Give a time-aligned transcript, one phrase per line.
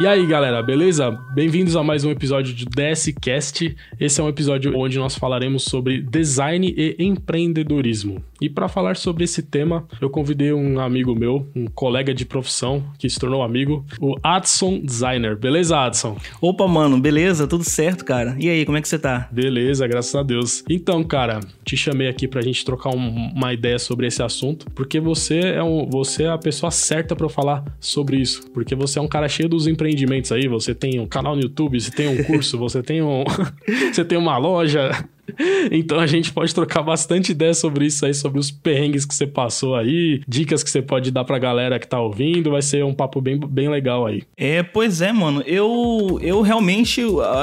[0.00, 1.10] E aí, galera, beleza?
[1.34, 3.76] Bem-vindos a mais um episódio de DSCast.
[4.00, 8.24] Esse é um episódio onde nós falaremos sobre design e empreendedorismo.
[8.40, 12.82] E para falar sobre esse tema, eu convidei um amigo meu, um colega de profissão
[12.98, 15.36] que se tornou amigo, o Adson Designer.
[15.36, 16.16] Beleza, Adson?
[16.40, 17.46] Opa, mano, beleza?
[17.46, 18.34] Tudo certo, cara?
[18.40, 19.28] E aí, como é que você tá?
[19.30, 20.64] Beleza, graças a Deus.
[20.70, 24.98] Então, cara, te chamei aqui pra gente trocar um, uma ideia sobre esse assunto, porque
[24.98, 29.02] você é, um, você é a pessoa certa para falar sobre isso, porque você é
[29.02, 32.08] um cara cheio dos empreendimentos empreendimentos aí, você tem um canal no YouTube, você tem
[32.08, 33.24] um curso, você tem um.
[33.92, 34.90] você tem uma loja,
[35.70, 39.26] então a gente pode trocar bastante ideia sobre isso aí, sobre os perrengues que você
[39.26, 42.50] passou aí, dicas que você pode dar pra galera que tá ouvindo.
[42.50, 44.22] Vai ser um papo bem, bem legal aí.
[44.36, 45.42] É, pois é, mano.
[45.46, 47.02] Eu, eu realmente.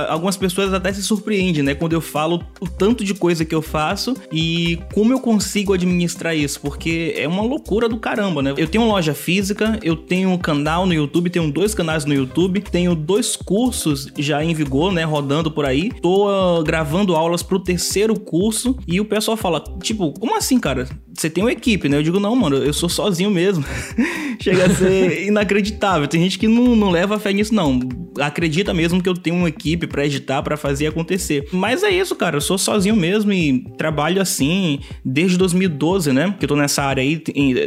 [0.10, 1.74] Algumas pessoas até se surpreendem, né?
[1.76, 6.36] Quando eu falo o tanto de coisa que eu faço e como eu consigo administrar
[6.36, 8.54] isso, porque é uma loucura do caramba, né?
[8.58, 12.62] Eu tenho loja física, eu tenho um canal no YouTube, tenho dois canais no YouTube,
[12.62, 15.04] tenho dois cursos já em vigor, né?
[15.04, 15.92] Rodando por aí.
[16.02, 20.60] Tô uh, gravando aulas pro terceiro terceiro curso e o pessoal fala, tipo, como assim,
[20.60, 20.90] cara?
[21.14, 21.98] Você tem uma equipe, né?
[21.98, 23.64] Eu digo, não, mano, eu sou sozinho mesmo.
[24.42, 26.08] Chega a ser inacreditável.
[26.08, 27.80] Tem gente que não, não leva fé nisso, não.
[28.20, 31.48] Acredita mesmo que eu tenho uma equipe para editar, para fazer acontecer.
[31.52, 32.38] Mas é isso, cara.
[32.38, 36.36] Eu sou sozinho mesmo e trabalho assim desde 2012, né?
[36.38, 37.18] Que eu tô nessa área aí,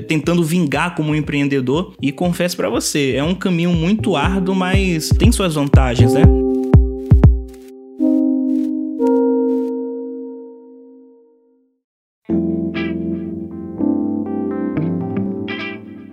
[0.03, 1.95] tentando vingar como empreendedor.
[2.03, 6.23] E confesso para você, é um caminho muito árduo, mas tem suas vantagens, né?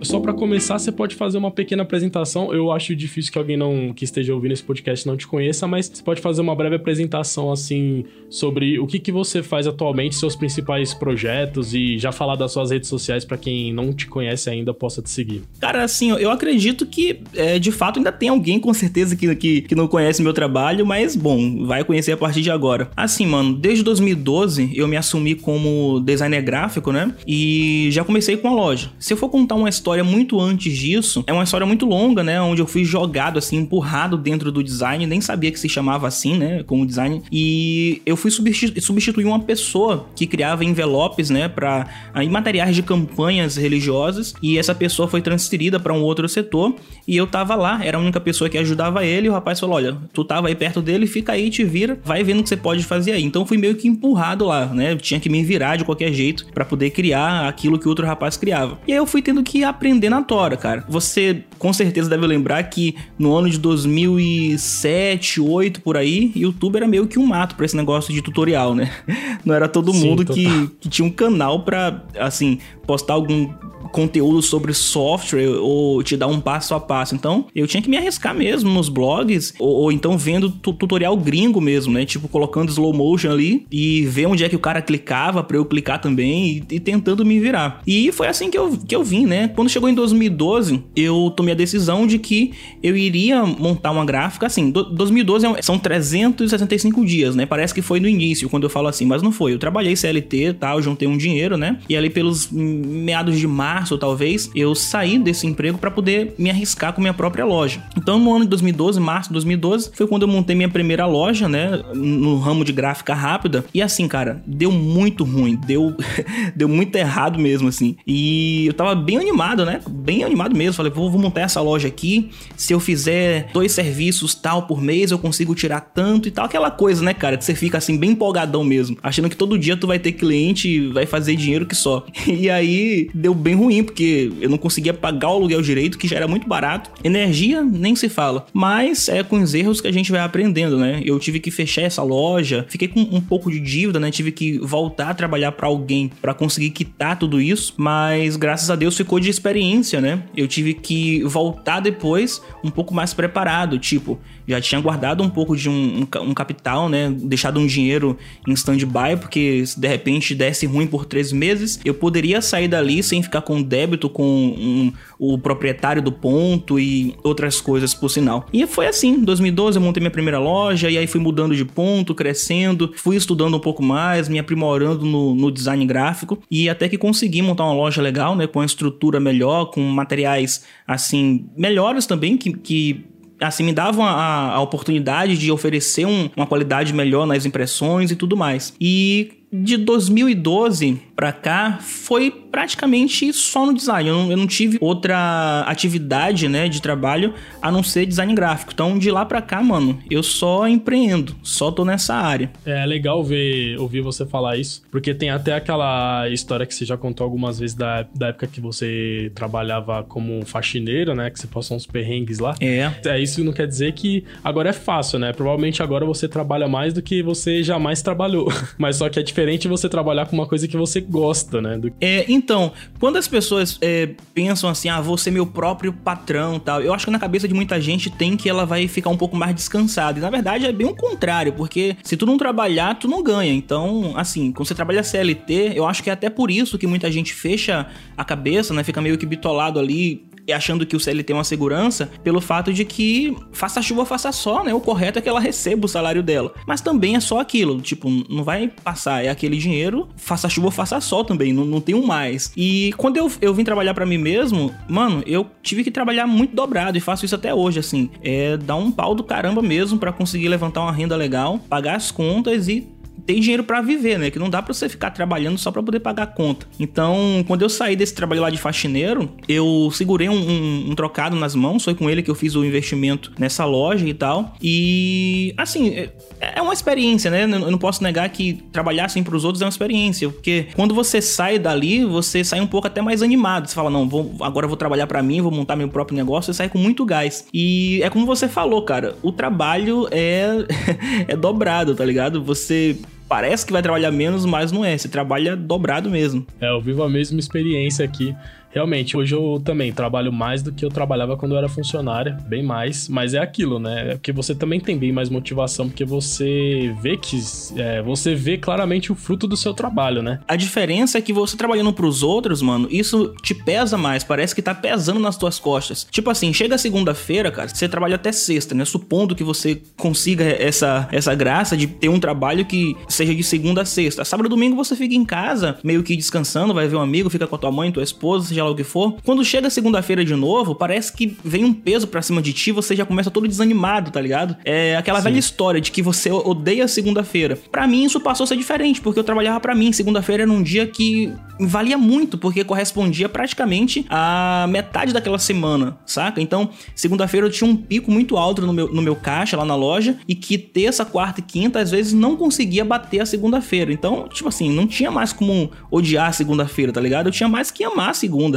[0.08, 2.50] Só para começar, você pode fazer uma pequena apresentação.
[2.50, 5.86] Eu acho difícil que alguém não que esteja ouvindo esse podcast não te conheça, mas
[5.86, 10.34] você pode fazer uma breve apresentação assim sobre o que, que você faz atualmente, seus
[10.34, 14.72] principais projetos e já falar das suas redes sociais para quem não te conhece ainda
[14.72, 15.42] possa te seguir.
[15.60, 19.60] Cara, assim, eu acredito que é, de fato ainda tem alguém com certeza que, que,
[19.60, 22.90] que não conhece meu trabalho, mas bom, vai conhecer a partir de agora.
[22.96, 27.14] Assim, mano, desde 2012 eu me assumi como designer gráfico, né?
[27.26, 28.90] E já comecei com a loja.
[28.98, 31.24] Se eu for contar uma história história muito antes disso.
[31.26, 32.40] É uma história muito longa, né?
[32.40, 35.06] Onde eu fui jogado, assim, empurrado dentro do design.
[35.06, 36.62] Nem sabia que se chamava assim, né?
[36.64, 37.22] Como design.
[37.32, 41.48] E eu fui substitu substituir uma pessoa que criava envelopes, né?
[41.48, 44.34] Pra aí, materiais de campanhas religiosas.
[44.42, 46.74] E essa pessoa foi transferida para um outro setor.
[47.06, 49.26] E eu tava lá, era a única pessoa que ajudava ele.
[49.26, 52.22] E o rapaz falou: Olha, tu tava aí perto dele, fica aí, te vira, vai
[52.22, 53.24] vendo o que você pode fazer aí.
[53.24, 54.92] Então fui meio que empurrado lá, né?
[54.92, 58.06] Eu tinha que me virar de qualquer jeito para poder criar aquilo que o outro
[58.06, 58.78] rapaz criava.
[58.86, 60.84] E aí eu fui tendo que aprender aprender na tora, cara.
[60.88, 66.86] Você com certeza deve lembrar que no ano de 2007, 2008 por aí, YouTube era
[66.86, 68.90] meio que um mato para esse negócio de tutorial, né?
[69.44, 73.48] Não era todo mundo Sim, que, que tinha um canal para assim postar algum
[73.88, 77.14] conteúdo sobre software ou te dar um passo a passo.
[77.14, 81.60] Então, eu tinha que me arriscar mesmo nos blogs, ou, ou então vendo tutorial gringo
[81.60, 82.04] mesmo, né?
[82.04, 85.64] Tipo, colocando slow motion ali e ver onde é que o cara clicava para eu
[85.64, 87.82] clicar também e, e, tentando me virar.
[87.86, 89.48] E foi assim que eu, que eu vim, né?
[89.48, 92.52] Quando chegou em 2012, eu tomei a decisão de que
[92.82, 94.70] eu iria montar uma gráfica assim.
[94.70, 97.46] Do, 2012 é são 365 dias, né?
[97.46, 99.52] Parece que foi no início quando eu falo assim, mas não foi.
[99.52, 100.82] Eu trabalhei CLT, tal, tá?
[100.82, 101.78] juntei um dinheiro, né?
[101.88, 106.92] E ali pelos meados de março, talvez, eu saí desse emprego para poder me arriscar
[106.92, 107.82] com minha própria loja.
[107.96, 111.48] Então, no ano de 2012, março de 2012, foi quando eu montei minha primeira loja,
[111.48, 113.64] né, no ramo de gráfica rápida.
[113.72, 115.94] E assim, cara, deu muito ruim, deu
[116.54, 117.96] deu muito errado mesmo assim.
[118.06, 119.80] E eu tava bem animado, né?
[119.88, 120.74] Bem animado mesmo.
[120.74, 122.30] Falei, vou, vou montar essa loja aqui.
[122.56, 126.70] Se eu fizer dois serviços tal por mês, eu consigo tirar tanto e tal, aquela
[126.70, 129.86] coisa, né, cara, que você fica assim bem empolgadão mesmo, achando que todo dia tu
[129.86, 132.06] vai ter cliente e vai fazer dinheiro que só.
[132.38, 136.16] E aí deu bem ruim porque eu não conseguia pagar o aluguel direito, que já
[136.16, 136.90] era muito barato.
[137.02, 138.46] Energia, nem se fala.
[138.52, 141.00] Mas é com os erros que a gente vai aprendendo, né?
[141.04, 144.10] Eu tive que fechar essa loja, fiquei com um pouco de dívida, né?
[144.10, 148.76] Tive que voltar a trabalhar para alguém para conseguir quitar tudo isso, mas graças a
[148.76, 150.22] Deus ficou de experiência, né?
[150.36, 154.18] Eu tive que voltar depois um pouco mais preparado, tipo,
[154.48, 157.14] já tinha guardado um pouco de um, um, um capital, né?
[157.14, 158.16] Deixado um dinheiro
[158.46, 163.02] em stand-by, porque se de repente desse ruim por três meses, eu poderia sair dali
[163.02, 168.46] sem ficar com débito com um, o proprietário do ponto e outras coisas por sinal.
[168.52, 171.64] E foi assim, em 2012 eu montei minha primeira loja e aí fui mudando de
[171.64, 176.88] ponto, crescendo, fui estudando um pouco mais, me aprimorando no, no design gráfico e até
[176.88, 178.46] que consegui montar uma loja legal, né?
[178.46, 183.04] Com a estrutura melhor, com materiais assim melhores também que, que
[183.40, 188.16] assim, me davam a, a oportunidade de oferecer um, uma qualidade melhor nas impressões e
[188.16, 188.74] tudo mais.
[188.80, 194.08] E de 2012 pra cá foi praticamente só no design.
[194.08, 198.72] Eu não, eu não, tive outra atividade, né, de trabalho a não ser design gráfico.
[198.72, 202.50] Então, de lá pra cá, mano, eu só empreendo, só tô nessa área.
[202.64, 206.96] É legal ver, ouvir você falar isso, porque tem até aquela história que você já
[206.96, 211.76] contou algumas vezes da, da época que você trabalhava como faxineiro, né, que você passou
[211.76, 212.54] uns perrengues lá.
[212.60, 212.90] É.
[213.04, 215.32] É, isso não quer dizer que agora é fácil, né?
[215.32, 218.48] Provavelmente agora você trabalha mais do que você jamais trabalhou.
[218.78, 221.76] Mas só que é diferente você trabalhar com uma coisa que você gosta, né?
[221.76, 221.92] Do...
[222.00, 226.80] É, então, quando as pessoas é, pensam assim, ah, vou ser meu próprio patrão tal,
[226.80, 229.36] eu acho que na cabeça de muita gente tem que ela vai ficar um pouco
[229.36, 230.18] mais descansada.
[230.18, 233.52] E na verdade é bem o contrário, porque se tu não trabalhar, tu não ganha.
[233.52, 237.10] Então, assim, quando você trabalha CLT, eu acho que é até por isso que muita
[237.10, 237.86] gente fecha
[238.16, 238.84] a cabeça, né?
[238.84, 242.84] Fica meio que bitolado ali achando que o CLT é uma segurança pelo fato de
[242.84, 244.72] que faça chuva, faça sol, né?
[244.74, 246.52] O correto é que ela receba o salário dela.
[246.66, 251.00] Mas também é só aquilo, tipo, não vai passar, é aquele dinheiro, faça chuva, faça
[251.00, 252.52] sol também, não, não tem um mais.
[252.56, 256.54] E quando eu, eu vim trabalhar para mim mesmo, mano, eu tive que trabalhar muito
[256.54, 258.10] dobrado e faço isso até hoje, assim.
[258.22, 262.10] É dar um pau do caramba mesmo para conseguir levantar uma renda legal, pagar as
[262.10, 262.86] contas e
[263.28, 264.30] tem dinheiro para viver, né?
[264.30, 266.66] Que não dá para você ficar trabalhando só para poder pagar a conta.
[266.80, 271.36] Então, quando eu saí desse trabalho lá de faxineiro, eu segurei um, um, um, trocado
[271.36, 274.54] nas mãos, foi com ele que eu fiz o investimento nessa loja e tal.
[274.62, 277.42] E, assim, é, é uma experiência, né?
[277.42, 281.20] Eu não posso negar que trabalhar assim pros outros é uma experiência, porque quando você
[281.20, 283.68] sai dali, você sai um pouco até mais animado.
[283.68, 286.50] Você fala, não, vou, agora eu vou trabalhar para mim, vou montar meu próprio negócio,
[286.50, 287.44] você sai com muito gás.
[287.52, 290.64] E é como você falou, cara, o trabalho é,
[291.28, 292.42] é dobrado, tá ligado?
[292.42, 292.96] Você
[293.28, 294.96] parece que vai trabalhar menos, mas não é.
[294.96, 296.46] Você trabalha dobrado mesmo.
[296.60, 298.34] É, eu vivo a mesma experiência aqui.
[298.78, 302.62] Realmente, hoje eu também trabalho mais do que eu trabalhava quando eu era funcionária, bem
[302.62, 304.12] mais, mas é aquilo, né?
[304.12, 307.40] É porque você também tem bem mais motivação, porque você vê que
[307.76, 310.38] é, você vê claramente o fruto do seu trabalho, né?
[310.46, 314.62] A diferença é que você trabalhando pros outros, mano, isso te pesa mais, parece que
[314.62, 316.06] tá pesando nas tuas costas.
[316.08, 318.84] Tipo assim, chega segunda-feira, cara, você trabalha até sexta, né?
[318.84, 323.82] Supondo que você consiga essa, essa graça de ter um trabalho que seja de segunda
[323.82, 324.24] a sexta.
[324.24, 327.44] Sábado e domingo você fica em casa, meio que descansando, vai ver um amigo, fica
[327.44, 330.34] com a tua mãe, tua esposa, seja lá o que for, quando chega segunda-feira de
[330.34, 334.10] novo, parece que vem um peso pra cima de ti, você já começa todo desanimado,
[334.10, 334.56] tá ligado?
[334.64, 335.24] É aquela Sim.
[335.24, 337.58] velha história de que você odeia segunda-feira.
[337.70, 339.92] Para mim isso passou a ser diferente, porque eu trabalhava para mim.
[339.92, 346.40] Segunda-feira era um dia que valia muito, porque correspondia praticamente a metade daquela semana, saca?
[346.40, 349.74] Então, segunda-feira eu tinha um pico muito alto no meu, no meu caixa lá na
[349.74, 353.92] loja e que terça, quarta e quinta às vezes não conseguia bater a segunda-feira.
[353.92, 357.26] Então, tipo assim, não tinha mais como odiar a segunda-feira, tá ligado?
[357.26, 358.47] Eu tinha mais que amar a segunda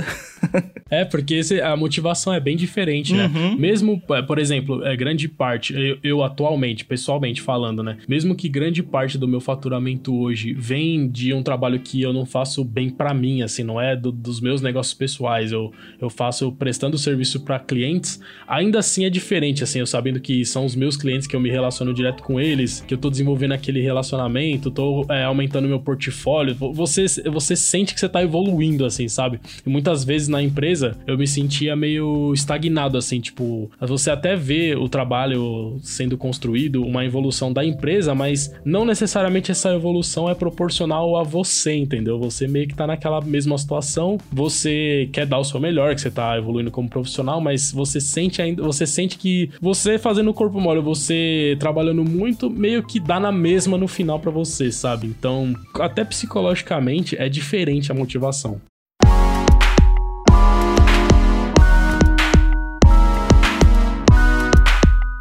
[0.89, 3.31] é, porque esse, a motivação é bem diferente, né?
[3.33, 3.57] Uhum.
[3.57, 7.97] Mesmo, é, por exemplo, é, grande parte, eu, eu, atualmente, pessoalmente falando, né?
[8.07, 12.25] Mesmo que grande parte do meu faturamento hoje vem de um trabalho que eu não
[12.25, 16.51] faço bem para mim, assim, não é do, dos meus negócios pessoais, eu, eu faço
[16.51, 20.97] prestando serviço para clientes, ainda assim é diferente, assim, eu sabendo que são os meus
[20.97, 25.05] clientes que eu me relaciono direto com eles, que eu tô desenvolvendo aquele relacionamento, tô
[25.09, 29.39] é, aumentando meu portfólio, você, você sente que você tá evoluindo, assim, sabe?
[29.65, 34.75] E muitas vezes na empresa eu me sentia meio estagnado, assim, tipo, você até vê
[34.75, 41.17] o trabalho sendo construído, uma evolução da empresa, mas não necessariamente essa evolução é proporcional
[41.17, 42.19] a você, entendeu?
[42.19, 46.11] Você meio que tá naquela mesma situação, você quer dar o seu melhor, que você
[46.11, 50.59] tá evoluindo como profissional, mas você sente ainda, você sente que você fazendo o corpo
[50.59, 55.07] mole, você trabalhando muito, meio que dá na mesma no final para você, sabe?
[55.07, 58.61] Então, até psicologicamente é diferente a motivação.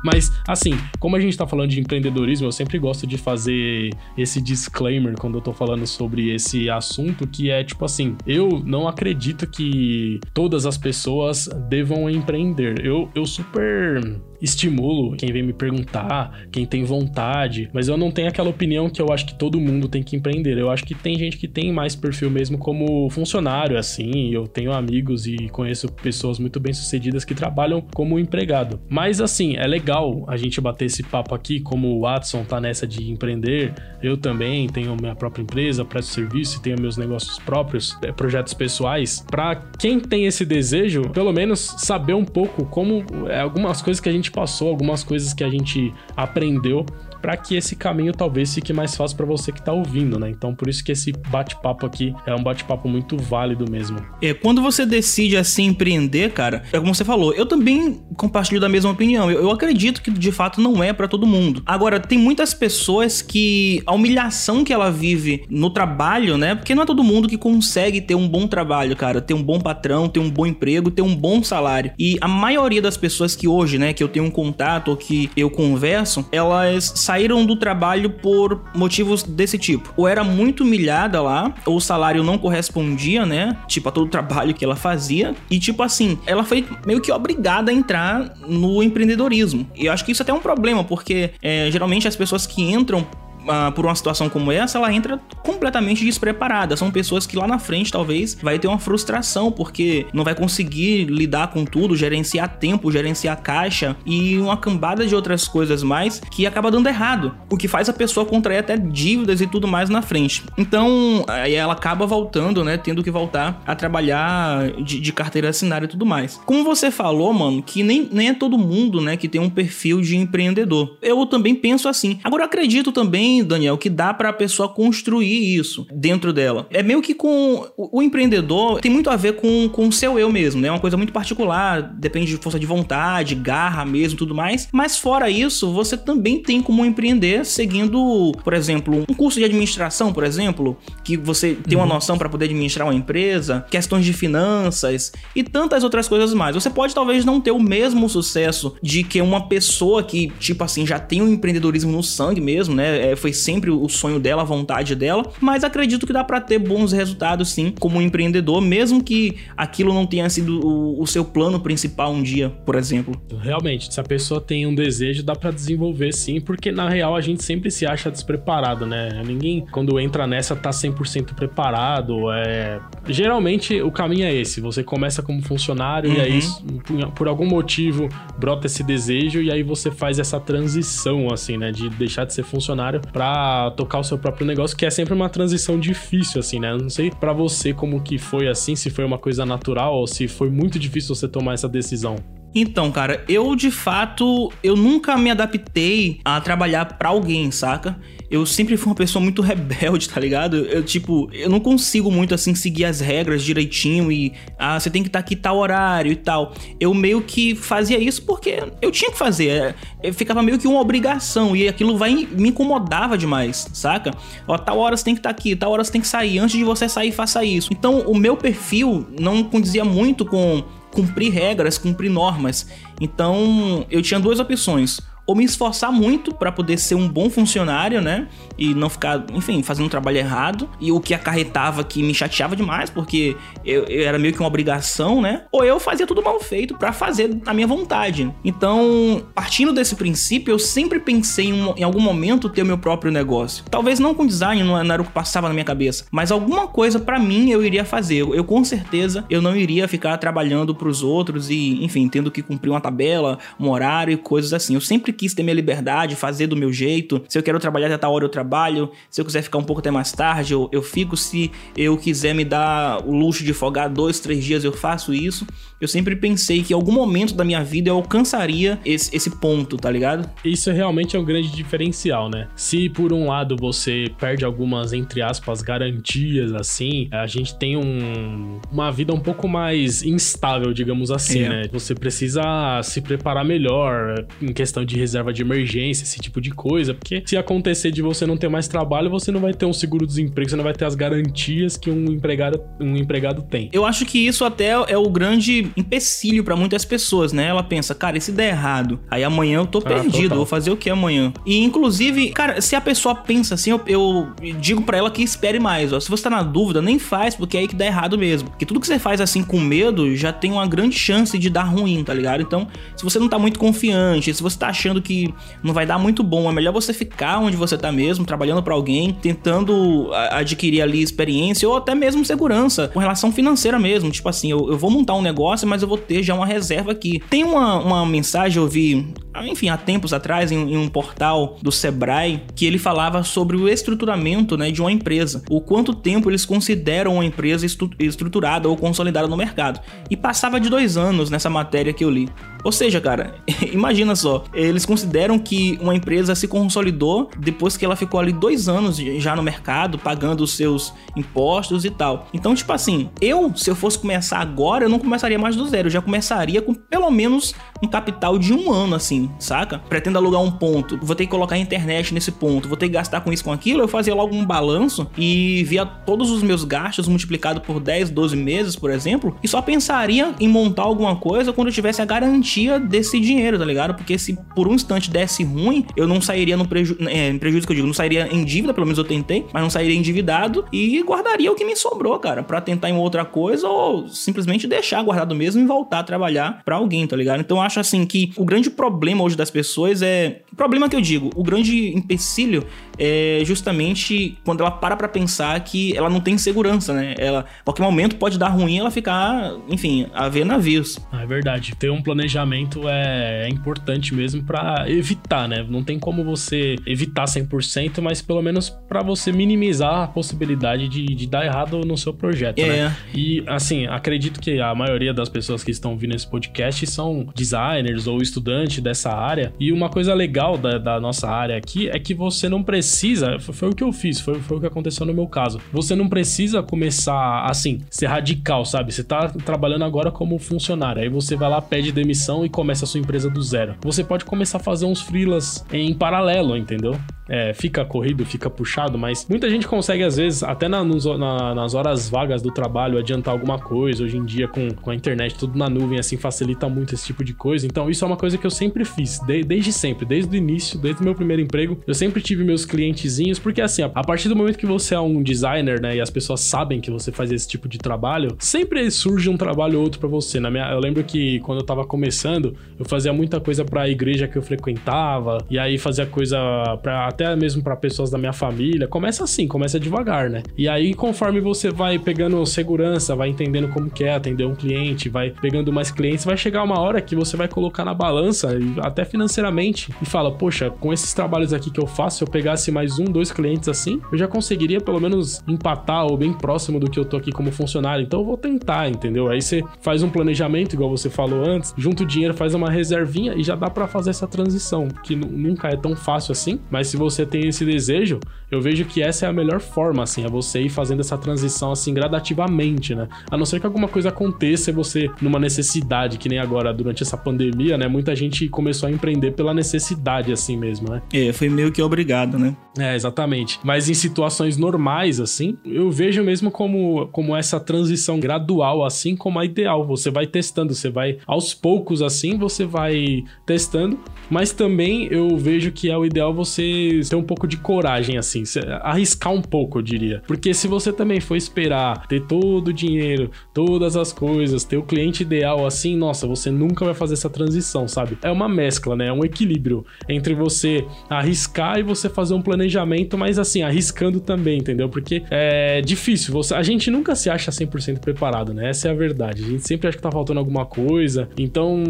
[0.05, 4.41] Mas, assim, como a gente tá falando de empreendedorismo, eu sempre gosto de fazer esse
[4.41, 9.47] disclaimer quando eu tô falando sobre esse assunto, que é tipo assim, eu não acredito
[9.47, 12.85] que todas as pessoas devam empreender.
[12.85, 18.29] Eu, eu super estimulo quem vem me perguntar, quem tem vontade, mas eu não tenho
[18.29, 20.57] aquela opinião que eu acho que todo mundo tem que empreender.
[20.57, 24.31] Eu acho que tem gente que tem mais perfil mesmo como funcionário, assim.
[24.33, 28.81] Eu tenho amigos e conheço pessoas muito bem sucedidas que trabalham como empregado.
[28.89, 32.87] Mas assim, é legal a gente bater esse papo aqui, como o Watson tá nessa
[32.87, 33.75] de empreender.
[34.03, 39.25] Eu também tenho minha própria empresa, presto serviço tenho meus negócios próprios, é, projetos pessoais.
[39.29, 44.09] Para quem tem esse desejo, pelo menos saber um pouco como é, algumas coisas que
[44.09, 46.85] a gente passou, algumas coisas que a gente aprendeu
[47.21, 50.31] para que esse caminho talvez fique mais fácil para você que tá ouvindo, né?
[50.31, 53.99] Então por isso que esse bate-papo aqui é um bate-papo muito válido mesmo.
[54.23, 58.69] É, quando você decide assim empreender, cara, é como você falou, eu também compartilho da
[58.69, 59.31] mesma opinião.
[59.31, 61.63] Eu, eu acredito que de fato não é para todo mundo.
[61.67, 66.55] Agora, tem muitas pessoas que a humilhação que ela vive no trabalho, né?
[66.55, 69.61] Porque não é todo mundo que consegue ter um bom trabalho, cara, ter um bom
[69.61, 71.93] patrão, ter um bom emprego, ter um bom salário.
[71.99, 75.31] E a maioria das pessoas que hoje, né, que eu tenho um contato ou que
[75.37, 79.93] eu converso, elas saíram do trabalho por motivos desse tipo.
[79.97, 83.57] Ou era muito humilhada lá, ou o salário não correspondia, né?
[83.67, 85.35] Tipo, a todo o trabalho que ela fazia.
[85.51, 89.67] E, tipo assim, ela foi meio que obrigada a entrar no empreendedorismo.
[89.75, 92.63] E eu acho que isso até é um problema, porque é, geralmente as pessoas que
[92.63, 93.05] entram
[93.45, 96.77] uh, por uma situação como essa, ela entra completamente despreparada.
[96.77, 101.05] São pessoas que lá na frente talvez vai ter uma frustração porque não vai conseguir
[101.05, 106.47] lidar com tudo, gerenciar tempo, gerenciar caixa e uma cambada de outras coisas mais que
[106.47, 110.03] acaba dando errado, o que faz a pessoa contrair até dívidas e tudo mais na
[110.03, 110.43] frente.
[110.57, 115.85] Então, aí ela acaba voltando, né, tendo que voltar a trabalhar de, de carteira assinada
[115.85, 116.41] e tudo mais.
[116.47, 120.01] Como você falou, mano, que nem, nem é todo mundo, né, que tem um perfil
[120.01, 120.97] de empreendedor.
[121.01, 122.19] Eu também penso assim.
[122.23, 126.67] Agora, eu acredito também Daniel, que dá para a pessoa construir isso dentro dela.
[126.71, 130.31] É meio que com o empreendedor tem muito a ver com, com o seu eu
[130.31, 130.69] mesmo, né?
[130.69, 134.69] É uma coisa muito particular, depende de força de vontade, garra mesmo, tudo mais.
[134.73, 140.13] Mas fora isso, você também tem como empreender seguindo, por exemplo, um curso de administração,
[140.13, 141.95] por exemplo, que você tem uma uhum.
[141.95, 146.55] noção para poder administrar uma empresa, questões de finanças e tantas outras coisas mais.
[146.55, 150.87] Você pode talvez não ter o mesmo sucesso de que uma pessoa que, tipo assim,
[150.87, 153.13] já tem o um empreendedorismo no sangue mesmo, né?
[153.13, 156.59] É, foi sempre o sonho dela, a vontade dela, mas acredito que dá para ter
[156.59, 161.61] bons resultados sim como empreendedor, mesmo que aquilo não tenha sido o, o, seu plano
[161.61, 163.21] principal um dia, por exemplo.
[163.41, 167.21] Realmente, se a pessoa tem um desejo, dá para desenvolver sim, porque na real a
[167.21, 169.23] gente sempre se acha despreparado, né?
[169.25, 172.81] Ninguém quando entra nessa tá 100% preparado, é...
[173.09, 176.17] Geralmente o caminho é esse, você começa como funcionário uhum.
[176.17, 176.41] e aí
[176.85, 178.09] por, por algum motivo
[178.39, 182.45] brota esse desejo e aí você faz essa transição assim, né, de deixar de ser
[182.45, 186.77] funcionário para tocar o seu próprio negócio, que é sempre uma transição difícil, assim, né?
[186.77, 190.29] Não sei para você como que foi assim, se foi uma coisa natural ou se
[190.29, 192.17] foi muito difícil você tomar essa decisão.
[192.55, 197.97] Então, cara, eu de fato, eu nunca me adaptei a trabalhar para alguém, saca?
[198.29, 200.57] Eu sempre fui uma pessoa muito rebelde, tá ligado?
[200.57, 205.03] Eu, tipo, eu não consigo muito, assim, seguir as regras direitinho e, ah, você tem
[205.03, 206.53] que estar tá aqui tal horário e tal.
[206.79, 209.49] Eu meio que fazia isso porque eu tinha que fazer.
[209.49, 214.13] É, eu ficava meio que uma obrigação e aquilo vai me incomodava demais, saca?
[214.47, 216.39] Ó, tal hora você tem que estar tá aqui, tal hora você tem que sair.
[216.39, 217.71] Antes de você sair, faça isso.
[217.73, 222.69] Então, o meu perfil não condizia muito com cumprir regras, cumprir normas.
[223.01, 228.01] Então eu tinha duas opções ou me esforçar muito para poder ser um bom funcionário,
[228.01, 228.27] né?
[228.59, 230.69] E não ficar, enfim, fazendo um trabalho errado.
[230.81, 234.49] E o que acarretava que me chateava demais, porque eu, eu era meio que uma
[234.49, 235.45] obrigação, né?
[235.53, 238.29] Ou eu fazia tudo mal feito para fazer a minha vontade.
[238.45, 242.79] Então, partindo desse princípio, eu sempre pensei em, um, em, algum momento ter o meu
[242.79, 243.65] próprio negócio.
[243.71, 246.99] Talvez não com design, não, era o que passava na minha cabeça, mas alguma coisa
[246.99, 248.17] para mim eu iria fazer.
[248.17, 252.33] Eu, eu, com certeza eu não iria ficar trabalhando para os outros e, enfim, tendo
[252.33, 254.75] que cumprir uma tabela, um horário e coisas assim.
[254.75, 257.23] Eu sempre quis ter minha liberdade, fazer do meu jeito.
[257.29, 258.91] Se eu quero trabalhar até tal hora, eu trabalho.
[259.11, 261.15] Se eu quiser ficar um pouco até mais tarde, eu, eu fico.
[261.15, 265.47] Se eu quiser me dar o luxo de folgar dois, três dias, eu faço isso.
[265.81, 269.79] Eu sempre pensei que em algum momento da minha vida eu alcançaria esse, esse ponto,
[269.79, 270.29] tá ligado?
[270.45, 272.49] Isso realmente é um grande diferencial, né?
[272.55, 278.61] Se por um lado você perde algumas, entre aspas, garantias, assim, a gente tem um,
[278.71, 281.49] uma vida um pouco mais instável, digamos assim, é.
[281.49, 281.63] né?
[281.73, 282.43] Você precisa
[282.83, 287.39] se preparar melhor em questão de reserva de emergência, esse tipo de coisa, porque se
[287.39, 290.65] acontecer de você não ter mais trabalho, você não vai ter um seguro-desemprego, você não
[290.65, 293.71] vai ter as garantias que um empregado, um empregado tem.
[293.73, 297.47] Eu acho que isso até é o grande empecilho para muitas pessoas, né?
[297.47, 299.01] Ela pensa, cara, e se der errado?
[299.11, 300.37] Aí amanhã eu tô ah, perdido, total.
[300.39, 301.33] vou fazer o que amanhã?
[301.45, 304.29] E inclusive, cara, se a pessoa pensa assim, eu, eu
[304.61, 306.01] digo para ela que espere mais, ó.
[306.01, 308.51] Se você tá na dúvida, nem faz, porque é aí que dá errado mesmo.
[308.51, 311.65] Porque tudo que você faz assim com medo já tem uma grande chance de dar
[311.65, 312.43] ruim, tá ligado?
[312.43, 315.99] Então, se você não tá muito confiante, se você tá achando que não vai dar
[315.99, 320.83] muito bom, é melhor você ficar onde você tá mesmo, trabalhando para alguém, tentando adquirir
[320.83, 324.11] ali experiência ou até mesmo segurança com relação financeira mesmo.
[324.11, 326.93] Tipo assim, eu, eu vou montar um negócio, mas eu vou ter já uma reserva
[326.93, 327.23] aqui.
[327.31, 329.07] Tem uma, uma mensagem, eu vi
[329.47, 333.69] enfim, há tempos atrás, em, em, um portal do Sebrae, que ele falava sobre o
[333.69, 335.43] estruturamento né, de uma empresa.
[335.49, 337.67] O quanto tempo eles consideram uma empresa
[337.99, 339.81] estruturada ou consolidada no mercado.
[340.09, 342.29] E passava de dois anos nessa matéria que eu li.
[342.63, 343.35] Ou seja, cara,
[343.73, 348.69] imagina só, eles consideram que uma empresa se consolidou depois que ela ficou ali dois
[348.69, 352.29] anos já no mercado, pagando os seus impostos e tal.
[352.35, 355.89] Então, tipo assim, eu, se eu fosse começar agora, eu não começaria mais do zero,
[355.89, 359.79] eu já começaria com pelo menos um capital de um ano, assim, saca?
[359.79, 362.93] Pretendo alugar um ponto, vou ter que colocar a internet nesse ponto, vou ter que
[362.93, 366.65] gastar com isso, com aquilo, eu fazia logo um balanço e via todos os meus
[366.65, 371.53] gastos multiplicado por 10, 12 meses, por exemplo, e só pensaria em montar alguma coisa
[371.53, 373.95] quando eu tivesse a garantia desse dinheiro, tá ligado?
[373.95, 377.73] Porque se por um instante desse ruim, eu não sairia no preju é, prejuízo que
[377.73, 381.03] eu digo, não sairia em dívida, pelo menos eu tentei, mas não sairia endividado e
[381.03, 385.35] guardaria o que me sobrou, cara, para tentar em outra coisa ou simplesmente deixar guardado
[385.35, 387.41] mesmo e voltar a trabalhar para alguém, tá ligado?
[387.41, 390.43] Então eu acho assim que o grande problema hoje das pessoas é.
[390.57, 392.67] Problema que eu digo, o grande empecilho
[392.99, 397.15] é justamente quando ela para pra pensar que ela não tem segurança, né?
[397.19, 400.99] Ela, a qualquer momento pode dar ruim ela ficar, enfim, a ver navios.
[401.11, 401.75] Ah, é verdade.
[401.77, 405.65] Ter um planejamento é, é importante mesmo para evitar, né?
[405.67, 411.07] Não tem como você evitar 100%, mas pelo menos para você minimizar a possibilidade de,
[411.07, 412.69] de dar errado no seu projeto, né?
[412.69, 412.85] é.
[412.85, 412.97] né?
[413.15, 418.07] E, assim, acredito que a maioria das pessoas que estão vindo esse podcast são designers
[418.07, 419.55] ou estudantes dessa área.
[419.59, 423.71] E uma coisa legal da, da nossa área aqui é que você não precisa, foi
[423.71, 425.61] o que eu fiz, foi, foi o que aconteceu no meu caso.
[425.73, 428.93] Você não precisa começar assim, ser radical, sabe?
[428.93, 432.89] Você tá trabalhando agora como funcionário, aí você vai lá, pede demissão e começa a
[432.89, 433.77] sua empresa do zero.
[433.83, 436.99] Você pode começar a fazer uns freelas em paralelo, entendeu?
[437.31, 441.55] É, fica corrido, fica puxado, mas muita gente consegue, às vezes, até na, nos, na,
[441.55, 444.03] nas horas vagas do trabalho, adiantar alguma coisa.
[444.03, 447.23] Hoje em dia, com, com a internet, tudo na nuvem, assim, facilita muito esse tipo
[447.23, 447.67] de coisa.
[447.67, 450.77] Então, isso é uma coisa que eu sempre fiz, de, desde sempre, desde o início,
[450.79, 451.79] desde o meu primeiro emprego.
[451.87, 455.23] Eu sempre tive meus clientezinhos, porque assim, a partir do momento que você é um
[455.23, 459.29] designer, né, e as pessoas sabem que você faz esse tipo de trabalho, sempre surge
[459.29, 460.41] um trabalho ou outro para você.
[460.41, 464.27] Na minha, eu lembro que quando eu tava começando, eu fazia muita coisa pra igreja
[464.27, 466.39] que eu frequentava, e aí fazia coisa
[466.83, 468.89] para até mesmo para pessoas da minha família.
[468.89, 470.43] Começa assim, começa devagar, né?
[470.57, 475.09] E aí, conforme você vai pegando segurança, vai entendendo como que é atender um cliente,
[475.09, 478.51] vai pegando mais clientes, vai chegar uma hora que você vai colocar na balança,
[478.83, 482.71] até financeiramente, e fala: Poxa, com esses trabalhos aqui que eu faço, se eu pegasse
[482.71, 486.91] mais um, dois clientes assim, eu já conseguiria pelo menos empatar ou bem próximo do
[486.91, 488.05] que eu tô aqui como funcionário.
[488.05, 489.29] Então eu vou tentar, entendeu?
[489.29, 493.35] Aí você faz um planejamento, igual você falou antes, junta o dinheiro, faz uma reservinha
[493.35, 496.97] e já dá para fazer essa transição, que nunca é tão fácil assim, mas se
[497.01, 500.63] você tem esse desejo, eu vejo que essa é a melhor forma, assim, é você
[500.63, 503.09] ir fazendo essa transição, assim, gradativamente, né?
[503.31, 507.03] A não ser que alguma coisa aconteça e você, numa necessidade, que nem agora, durante
[507.03, 507.87] essa pandemia, né?
[507.87, 511.03] Muita gente começou a empreender pela necessidade, assim mesmo, né?
[511.13, 512.57] É, foi meio que obrigado, né?
[512.79, 513.59] É, exatamente.
[513.63, 519.39] Mas em situações normais, assim, eu vejo mesmo como, como essa transição gradual, assim, como
[519.39, 519.87] a ideal.
[519.87, 525.73] Você vai testando, você vai, aos poucos, assim, você vai testando, mas também eu vejo
[525.73, 528.40] que é o ideal você ter um pouco de coragem, assim,
[528.83, 530.23] arriscar um pouco, eu diria.
[530.27, 534.83] Porque se você também for esperar ter todo o dinheiro, todas as coisas, ter o
[534.83, 538.19] cliente ideal assim, nossa, você nunca vai fazer essa transição, sabe?
[538.23, 539.07] É uma mescla, né?
[539.09, 544.59] É um equilíbrio entre você arriscar e você fazer um planejamento, mas assim, arriscando também,
[544.59, 544.89] entendeu?
[544.89, 548.71] Porque é difícil, você, a gente nunca se acha 100% preparado, né?
[548.71, 549.45] Essa é a verdade.
[549.45, 551.29] A gente sempre acha que tá faltando alguma coisa.
[551.39, 551.83] Então,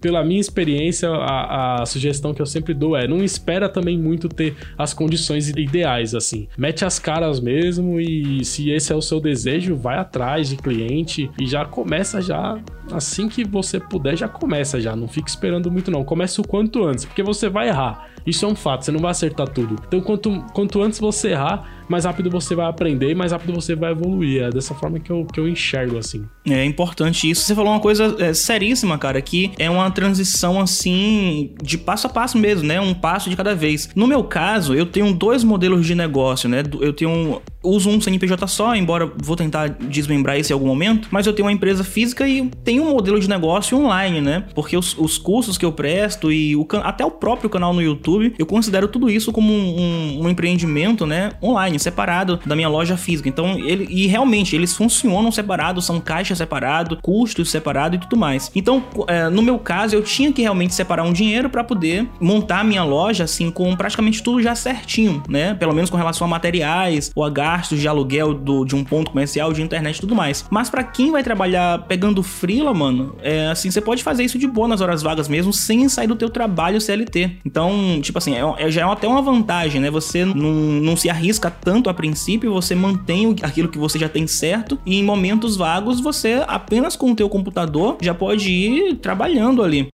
[0.00, 4.28] pela minha experiência, a, a sugestão que eu sempre dou é não espera também muito
[4.28, 6.48] ter as condições ideais, assim.
[6.58, 11.30] Mete as caras mesmo e se esse é o seu desejo, vai atrás de cliente
[11.40, 12.60] e já começa já
[12.92, 14.94] assim que você puder, já começa já.
[14.94, 16.04] Não fique esperando muito não.
[16.04, 18.10] Comece o quanto antes, porque você vai errar.
[18.26, 19.76] Isso é um fato, você não vai acertar tudo.
[19.86, 23.74] Então, quanto, quanto antes você errar, mais rápido você vai aprender e mais rápido você
[23.74, 24.42] vai evoluir.
[24.42, 26.24] É dessa forma que eu, que eu enxergo, assim.
[26.48, 27.42] É importante isso.
[27.42, 32.10] Você falou uma coisa é, seríssima, cara, que é uma transição, assim, de passo a
[32.10, 32.80] passo mesmo, né?
[32.80, 33.90] Um passo de cada vez.
[33.96, 36.62] No meu caso, eu tenho dois modelos de negócio, né?
[36.80, 41.26] Eu tenho uso um CNPJ só, embora vou tentar desmembrar isso em algum momento, mas
[41.26, 44.44] eu tenho uma empresa física e tenho um modelo de negócio online, né?
[44.54, 48.09] Porque os, os cursos que eu presto e o, até o próprio canal no YouTube,
[48.38, 51.32] eu considero tudo isso como um, um, um empreendimento, né?
[51.42, 53.28] Online separado da minha loja física.
[53.28, 58.50] Então, ele e realmente eles funcionam separados, são caixas separados, custos separados e tudo mais.
[58.54, 62.60] Então, é, no meu caso, eu tinha que realmente separar um dinheiro para poder montar
[62.60, 65.54] a minha loja assim com praticamente tudo já certinho, né?
[65.54, 69.10] Pelo menos com relação a materiais ou a gastos de aluguel do, de um ponto
[69.10, 70.44] comercial, de internet e tudo mais.
[70.50, 74.46] Mas para quem vai trabalhar pegando frila, mano, é assim, você pode fazer isso de
[74.46, 77.38] boa nas horas vagas mesmo, sem sair do teu trabalho CLT.
[77.44, 79.90] Então, tipo assim, é, é, já é até uma vantagem, né?
[79.90, 84.26] Você não, não se arrisca tanto a princípio, você mantém aquilo que você já tem
[84.26, 89.62] certo e em momentos vagos você apenas com o teu computador já pode ir trabalhando
[89.62, 89.88] ali.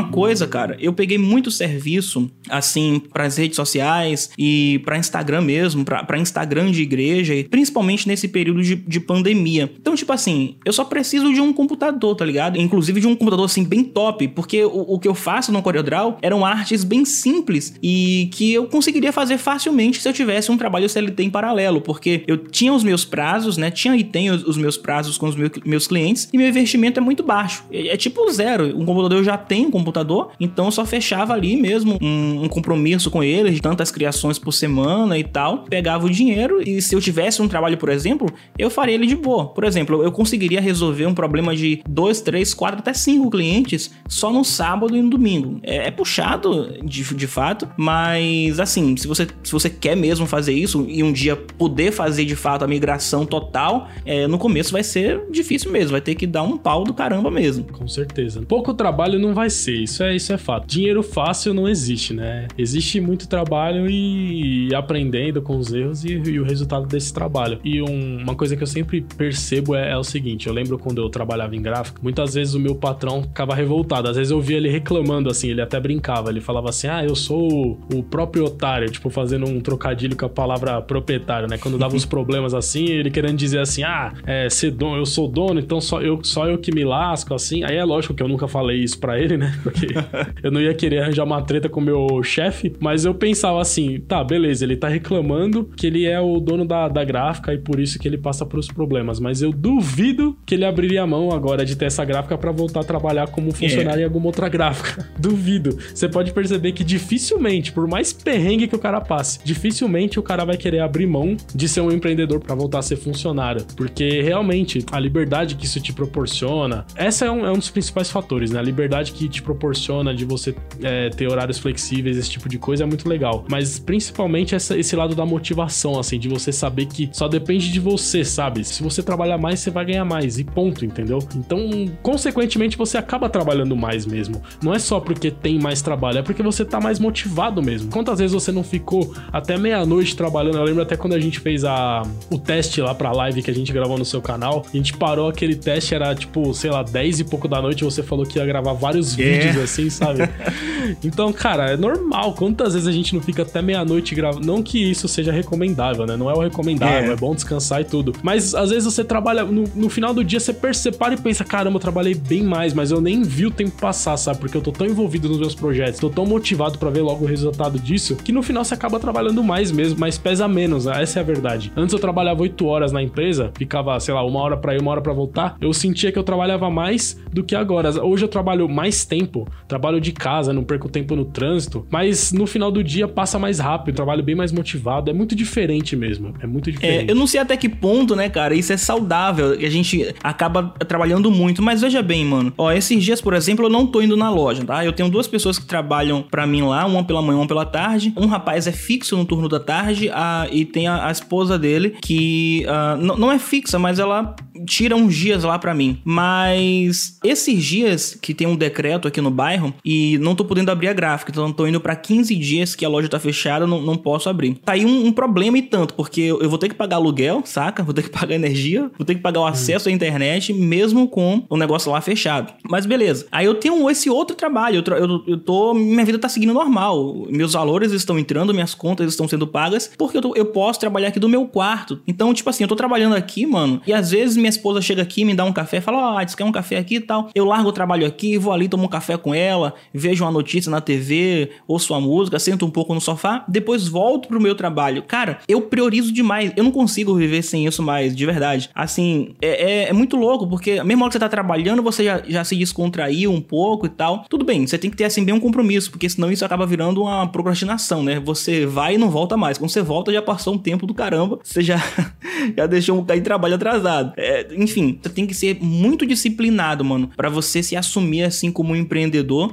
[0.00, 5.42] Uma coisa, cara, eu peguei muito serviço, assim, para as redes sociais e para Instagram
[5.42, 9.70] mesmo, para Instagram de igreja, principalmente nesse período de, de pandemia.
[9.78, 12.58] Então, tipo assim, eu só preciso de um computador, tá ligado?
[12.58, 16.18] Inclusive de um computador, assim, bem top, porque o, o que eu faço no CorelDRAW
[16.22, 20.88] eram artes bem simples e que eu conseguiria fazer facilmente se eu tivesse um trabalho
[20.88, 23.70] CLT em paralelo, porque eu tinha os meus prazos, né?
[23.70, 27.22] Tinha e tenho os meus prazos com os meus clientes e meu investimento é muito
[27.22, 27.64] baixo.
[27.70, 28.66] É, é tipo zero.
[28.78, 29.89] Um computador eu já tenho, computador,
[30.38, 34.52] então eu só fechava ali mesmo um, um compromisso com eles, de tantas criações por
[34.52, 38.70] semana e tal, pegava o dinheiro e se eu tivesse um trabalho, por exemplo, eu
[38.70, 39.48] faria ele de boa.
[39.48, 44.32] Por exemplo, eu conseguiria resolver um problema de dois, três, quatro, até cinco clientes só
[44.32, 45.60] no sábado e no domingo.
[45.62, 50.52] É, é puxado de, de fato, mas assim, se você, se você quer mesmo fazer
[50.52, 54.82] isso e um dia poder fazer de fato a migração total, é, no começo vai
[54.82, 57.64] ser difícil mesmo, vai ter que dar um pau do caramba mesmo.
[57.64, 58.42] Com certeza.
[58.46, 60.66] Pouco trabalho não vai ser isso é, isso é fato.
[60.66, 62.48] Dinheiro fácil não existe, né?
[62.56, 67.58] Existe muito trabalho e aprendendo com os erros e, e o resultado desse trabalho.
[67.64, 71.00] E um, uma coisa que eu sempre percebo é, é, o seguinte: eu lembro quando
[71.00, 74.08] eu trabalhava em gráfico, muitas vezes o meu patrão ficava revoltado.
[74.08, 76.30] Às vezes eu via ele reclamando assim, ele até brincava.
[76.30, 80.28] Ele falava assim: ah, eu sou o, próprio otário, tipo, fazendo um trocadilho com a
[80.28, 81.58] palavra proprietário, né?
[81.58, 85.28] Quando dava uns problemas assim, ele querendo dizer assim: ah, é, ser dono, eu sou
[85.28, 87.62] dono, então só eu, só eu que me lasco, assim.
[87.64, 89.58] Aí é lógico que eu nunca falei isso para ele, né?
[89.70, 89.88] Porque
[90.42, 94.00] eu não ia querer arranjar uma treta com o meu chefe, mas eu pensava assim,
[94.00, 97.80] tá, beleza, ele tá reclamando que ele é o dono da, da gráfica e por
[97.80, 101.32] isso que ele passa por os problemas, mas eu duvido que ele abriria a mão
[101.32, 104.02] agora de ter essa gráfica para voltar a trabalhar como funcionário é.
[104.02, 105.08] em alguma outra gráfica.
[105.18, 105.76] duvido.
[105.94, 110.44] Você pode perceber que dificilmente, por mais perrengue que o cara passe, dificilmente o cara
[110.44, 114.84] vai querer abrir mão de ser um empreendedor para voltar a ser funcionário, porque realmente
[114.92, 118.58] a liberdade que isso te proporciona, essa é um, é um dos principais fatores, né?
[118.58, 122.84] A liberdade que te proporciona de você é, ter horários flexíveis, esse tipo de coisa
[122.84, 123.44] é muito legal.
[123.50, 127.80] Mas principalmente essa, esse lado da motivação, assim, de você saber que só depende de
[127.80, 128.64] você, sabe?
[128.64, 131.18] Se você trabalhar mais, você vai ganhar mais e ponto, entendeu?
[131.34, 131.68] Então,
[132.02, 134.40] consequentemente, você acaba trabalhando mais mesmo.
[134.62, 137.90] Não é só porque tem mais trabalho, é porque você tá mais motivado mesmo.
[137.90, 140.58] Quantas vezes você não ficou até meia-noite trabalhando?
[140.58, 143.54] Eu lembro até quando a gente fez a, o teste lá pra live que a
[143.54, 144.64] gente gravou no seu canal.
[144.72, 147.82] A gente parou aquele teste, era tipo, sei lá, 10 e pouco da noite.
[147.82, 150.28] Você falou que ia gravar vários vídeos assim, sabe?
[151.02, 152.34] então, cara, é normal.
[152.34, 154.46] Quantas vezes a gente não fica até meia-noite gravando?
[154.46, 156.16] Não que isso seja recomendável, né?
[156.16, 158.12] Não é o recomendável, é, é bom descansar e tudo.
[158.22, 161.76] Mas às vezes você trabalha, no, no final do dia você percebe e pensa: caramba,
[161.76, 164.38] eu trabalhei bem mais, mas eu nem vi o tempo passar, sabe?
[164.38, 167.28] Porque eu tô tão envolvido nos meus projetos, tô tão motivado para ver logo o
[167.28, 171.02] resultado disso, que no final você acaba trabalhando mais mesmo, mas pesa menos, né?
[171.02, 171.72] essa é a verdade.
[171.76, 174.90] Antes eu trabalhava 8 horas na empresa, ficava, sei lá, uma hora para ir, uma
[174.90, 177.90] hora para voltar, eu sentia que eu trabalhava mais do que agora.
[178.04, 179.29] Hoje eu trabalho mais tempo,
[179.68, 183.58] trabalho de casa, não perco tempo no trânsito, mas no final do dia passa mais
[183.58, 187.08] rápido, trabalho bem mais motivado, é muito diferente mesmo, é muito diferente.
[187.08, 190.74] É, eu não sei até que ponto, né, cara, isso é saudável, a gente acaba
[190.86, 194.16] trabalhando muito, mas veja bem, mano, ó, esses dias, por exemplo, eu não tô indo
[194.16, 194.84] na loja, tá?
[194.84, 198.12] Eu tenho duas pessoas que trabalham para mim lá, uma pela manhã, uma pela tarde,
[198.16, 201.96] um rapaz é fixo no turno da tarde a, e tem a, a esposa dele
[202.02, 204.34] que uh, não é fixa, mas ela
[204.66, 205.98] tira uns dias lá para mim.
[206.04, 210.88] Mas esses dias que tem um decreto aqui no bairro e não tô podendo abrir
[210.88, 213.96] a gráfica, então tô indo para 15 dias que a loja tá fechada, não, não
[213.96, 214.54] posso abrir.
[214.64, 217.82] Tá aí um, um, problema e tanto, porque eu vou ter que pagar aluguel, saca?
[217.82, 219.92] Vou ter que pagar energia, vou ter que pagar o acesso hum.
[219.92, 222.52] à internet, mesmo com o negócio lá fechado.
[222.68, 223.26] Mas beleza.
[223.30, 225.74] Aí eu tenho esse outro trabalho, eu, eu, eu tô.
[225.74, 227.26] Minha vida tá seguindo normal.
[227.28, 231.08] Meus valores estão entrando, minhas contas estão sendo pagas, porque eu, tô, eu posso trabalhar
[231.08, 232.00] aqui do meu quarto.
[232.06, 235.24] Então, tipo assim, eu tô trabalhando aqui, mano, e às vezes minha esposa chega aqui,
[235.24, 237.30] me dá um café, fala, ó, oh, quer um café aqui e tal.
[237.34, 240.70] Eu largo o trabalho aqui, vou ali, tomo um café com ela, vejo uma notícia
[240.70, 245.02] na TV, ouço uma música, sento um pouco no sofá, depois volto pro meu trabalho.
[245.02, 246.52] Cara, eu priorizo demais.
[246.56, 248.70] Eu não consigo viver sem isso mais, de verdade.
[248.74, 252.44] Assim, é, é, é muito louco, porque mesmo que você tá trabalhando, você já, já
[252.44, 254.24] se descontraiu um pouco e tal.
[254.28, 257.02] Tudo bem, você tem que ter assim bem um compromisso, porque senão isso acaba virando
[257.02, 258.20] uma procrastinação, né?
[258.20, 259.58] Você vai e não volta mais.
[259.58, 261.78] Quando você volta, já passou um tempo do caramba, você já,
[262.56, 264.12] já deixou de trabalho atrasado.
[264.16, 268.72] É, enfim, você tem que ser muito disciplinado, mano, para você se assumir assim como
[268.72, 268.99] um empreendedor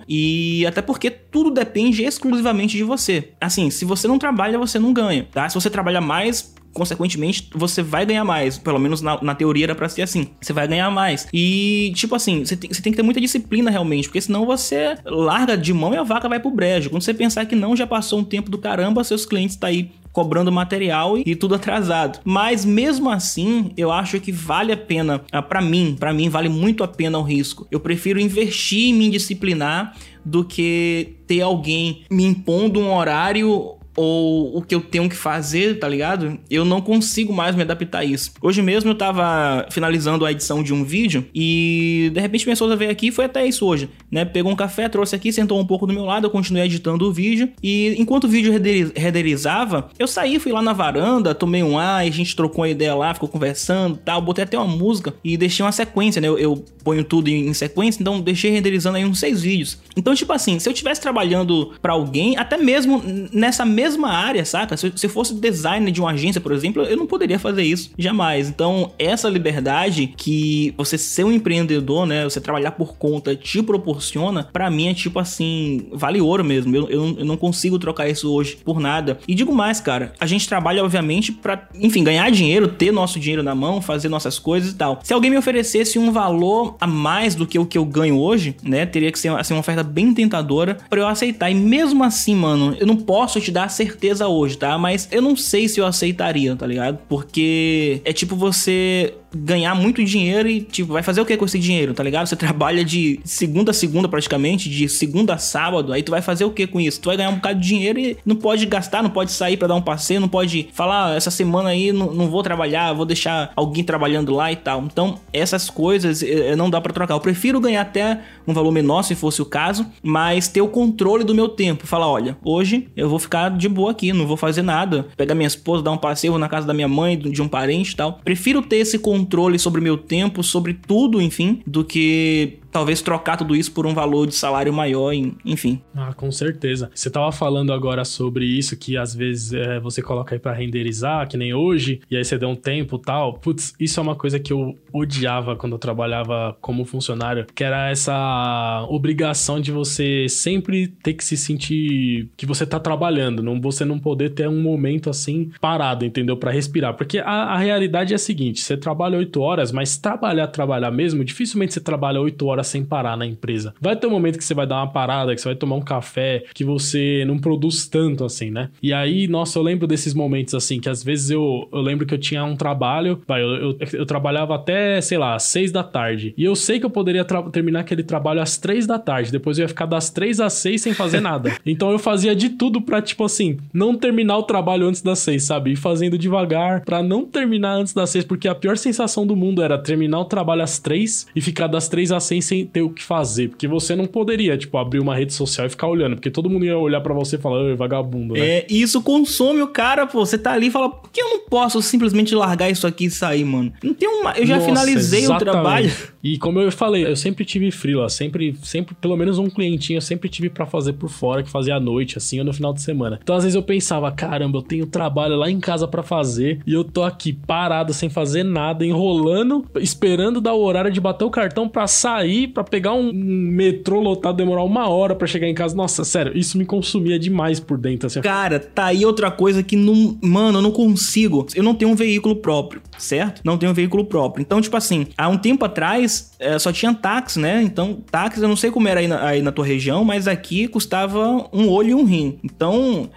[0.08, 3.30] e até porque tudo depende exclusivamente de você.
[3.40, 5.48] Assim, se você não trabalha, você não ganha, tá?
[5.48, 8.58] Se você trabalha mais, consequentemente, você vai ganhar mais.
[8.58, 10.28] Pelo menos na, na teoria era pra ser assim.
[10.40, 11.28] Você vai ganhar mais.
[11.34, 15.58] E, tipo assim, você tem, tem que ter muita disciplina realmente, porque senão você larga
[15.58, 16.90] de mão e a vaca vai pro brejo.
[16.90, 19.92] Quando você pensar que não, já passou um tempo do caramba, seus clientes tá aí
[20.18, 22.20] cobrando material e, tudo atrasado.
[22.26, 26.50] Mas mesmo assim, eu acho que vale a pena, ah, para mim, para mim vale
[26.50, 27.68] muito a pena o risco.
[27.70, 34.56] Eu prefiro investir em me disciplinar do que ter alguém me impondo um horário ou
[34.56, 36.40] o que eu tenho que fazer, tá ligado?
[36.50, 38.32] Eu não consigo mais me adaptar a isso.
[38.42, 42.76] Hoje mesmo eu tava finalizando a edição de um vídeo e de repente minha esposa
[42.76, 44.24] veio aqui foi até isso hoje, né?
[44.24, 47.12] Pegou um café, trouxe aqui, sentou um pouco do meu lado, eu continuei editando o
[47.12, 48.54] vídeo e enquanto o vídeo
[48.96, 52.94] renderizava, eu saí, fui lá na varanda, tomei um ar, a gente trocou uma ideia
[52.94, 56.28] lá, ficou conversando tal, botei até uma música e deixei uma sequência, né?
[56.28, 59.80] Eu, eu ponho tudo em, sequência, então deixei renderizando aí uns seis vídeos.
[59.96, 63.02] Então, tipo assim, se eu estivesse trabalhando para alguém, até mesmo
[63.34, 64.76] nessa mesma mesma área, saca?
[64.76, 68.50] Se eu fosse designer de uma agência, por exemplo, eu não poderia fazer isso jamais.
[68.50, 72.23] Então, essa liberdade que você ser um empreendedor, né?
[72.23, 76.76] Você trabalhar por conta te proporciona, para mim é tipo assim, vale ouro mesmo.
[76.76, 79.19] Eu, eu, eu, não consigo trocar isso hoje por nada.
[79.28, 83.43] E digo mais, cara, a gente trabalha, obviamente, para, enfim, ganhar dinheiro, ter nosso dinheiro
[83.43, 85.00] na mão, fazer nossas coisas e tal.
[85.04, 88.56] Se alguém me oferecesse um valor a mais do que o que eu ganho hoje,
[88.63, 88.86] né?
[88.86, 91.50] Teria que ser assim, uma oferta bem tentadora para eu aceitar.
[91.50, 94.78] E mesmo assim, mano, eu não posso te dar certeza hoje, tá?
[94.78, 97.00] Mas eu não sei se eu aceitaria, tá ligado?
[97.08, 101.60] Porque é tipo você ganhar muito dinheiro e, tipo, vai fazer o que com esse
[101.60, 102.28] dinheiro, tá ligado?
[102.28, 106.46] Você trabalha de segunda a segunda praticamente, de segunda a sábado, aí tu vai fazer
[106.46, 107.02] o que com isso?
[107.02, 109.68] Tu vai ganhar um bocado de dinheiro e não pode gastar, não pode sair para
[109.68, 113.06] dar um passeio, não pode falar, ah, essa semana aí não, não vou trabalhar, vou
[113.06, 114.84] deixar alguém trabalhando lá e tal.
[114.84, 117.13] Então, essas coisas eh, não dá para trocar.
[117.13, 121.24] Eu prefiro ganhar até um valor menor, se fosse o caso, mas ter o controle
[121.24, 121.86] do meu tempo.
[121.86, 125.08] Falar, olha, hoje eu vou ficar de boa aqui, não vou fazer nada.
[125.16, 127.96] Pegar minha esposa, dar um passeio, na casa da minha mãe, de um parente e
[127.96, 128.20] tal.
[128.24, 133.38] Prefiro ter esse controle controle sobre meu tempo, sobre tudo, enfim, do que talvez trocar
[133.38, 135.12] tudo isso por um valor de salário maior,
[135.44, 135.82] enfim.
[135.96, 136.92] Ah, com certeza.
[136.94, 141.28] Você tava falando agora sobre isso, que às vezes é, você coloca aí pra renderizar,
[141.28, 143.34] que nem hoje, e aí você deu um tempo tal.
[143.34, 147.90] Putz, isso é uma coisa que eu odiava quando eu trabalhava como funcionário, que era
[147.90, 153.84] essa obrigação de você sempre ter que se sentir que você tá trabalhando, não você
[153.84, 156.38] não poder ter um momento assim parado, entendeu?
[156.38, 156.94] para respirar.
[156.94, 161.24] Porque a, a realidade é a seguinte: você trabalha oito horas, mas trabalhar, trabalhar mesmo,
[161.24, 163.73] dificilmente você trabalha oito horas sem parar na empresa.
[163.80, 165.82] Vai ter um momento que você vai dar uma parada, que você vai tomar um
[165.82, 168.69] café, que você não produz tanto assim, né?
[168.82, 172.13] E aí, nossa, eu lembro desses momentos assim, que às vezes eu, eu lembro que
[172.13, 176.34] eu tinha um trabalho, vai, eu, eu, eu trabalhava até, sei lá, seis da tarde.
[176.38, 179.32] E eu sei que eu poderia terminar aquele trabalho às três da tarde.
[179.32, 181.53] Depois eu ia ficar das três às seis sem fazer nada.
[181.65, 185.43] então eu fazia de tudo pra, tipo assim, não terminar o trabalho antes das seis,
[185.43, 185.71] sabe?
[185.71, 189.62] E fazendo devagar pra não terminar antes das seis, porque a pior sensação do mundo
[189.62, 192.90] era terminar o trabalho às três e ficar das três às seis sem ter o
[192.90, 193.50] que fazer.
[193.50, 196.16] Porque você não poderia, tipo, abrir uma rede social e ficar olhando.
[196.16, 198.40] Porque todo mundo ia olhar para você e falar, vagabundo, né?
[198.40, 200.26] É, e isso consome o cara, pô.
[200.26, 203.12] Você tá ali e fala, por que eu não posso simplesmente largar isso aqui e
[203.12, 203.72] sair, mano?
[203.84, 204.32] Não tem uma.
[204.32, 205.50] Eu já Nossa, finalizei exatamente.
[205.50, 205.92] o trabalho.
[206.28, 210.02] E como eu falei, eu sempre tive freela, sempre, sempre, pelo menos um clientinho, eu
[210.02, 212.82] sempre tive para fazer por fora, que fazia à noite, assim, ou no final de
[212.82, 213.18] semana.
[213.24, 216.74] Então, às vezes eu pensava, caramba, eu tenho trabalho lá em casa para fazer e
[216.74, 221.30] eu tô aqui parado, sem fazer nada, enrolando, esperando dar o horário de bater o
[221.30, 225.78] cartão para sair para pegar um, metrô lotado, demorar uma hora para chegar em casa.
[225.78, 228.08] Nossa, sério, isso me consumia demais por dentro.
[228.08, 228.20] Assim.
[228.20, 230.18] Cara, tá aí outra coisa que não.
[230.22, 231.48] Mano, eu não consigo.
[231.56, 233.42] Eu não tenho um veículo próprio, certo?
[233.46, 234.42] Não tenho um veículo próprio.
[234.42, 237.62] Então, tipo assim, há um tempo atrás é, só tinha táxi, né?
[237.62, 240.67] Então, táxi, eu não sei como era aí na, aí na tua região, mas aqui
[240.67, 242.39] custava um olho e um rim.
[242.43, 243.10] Então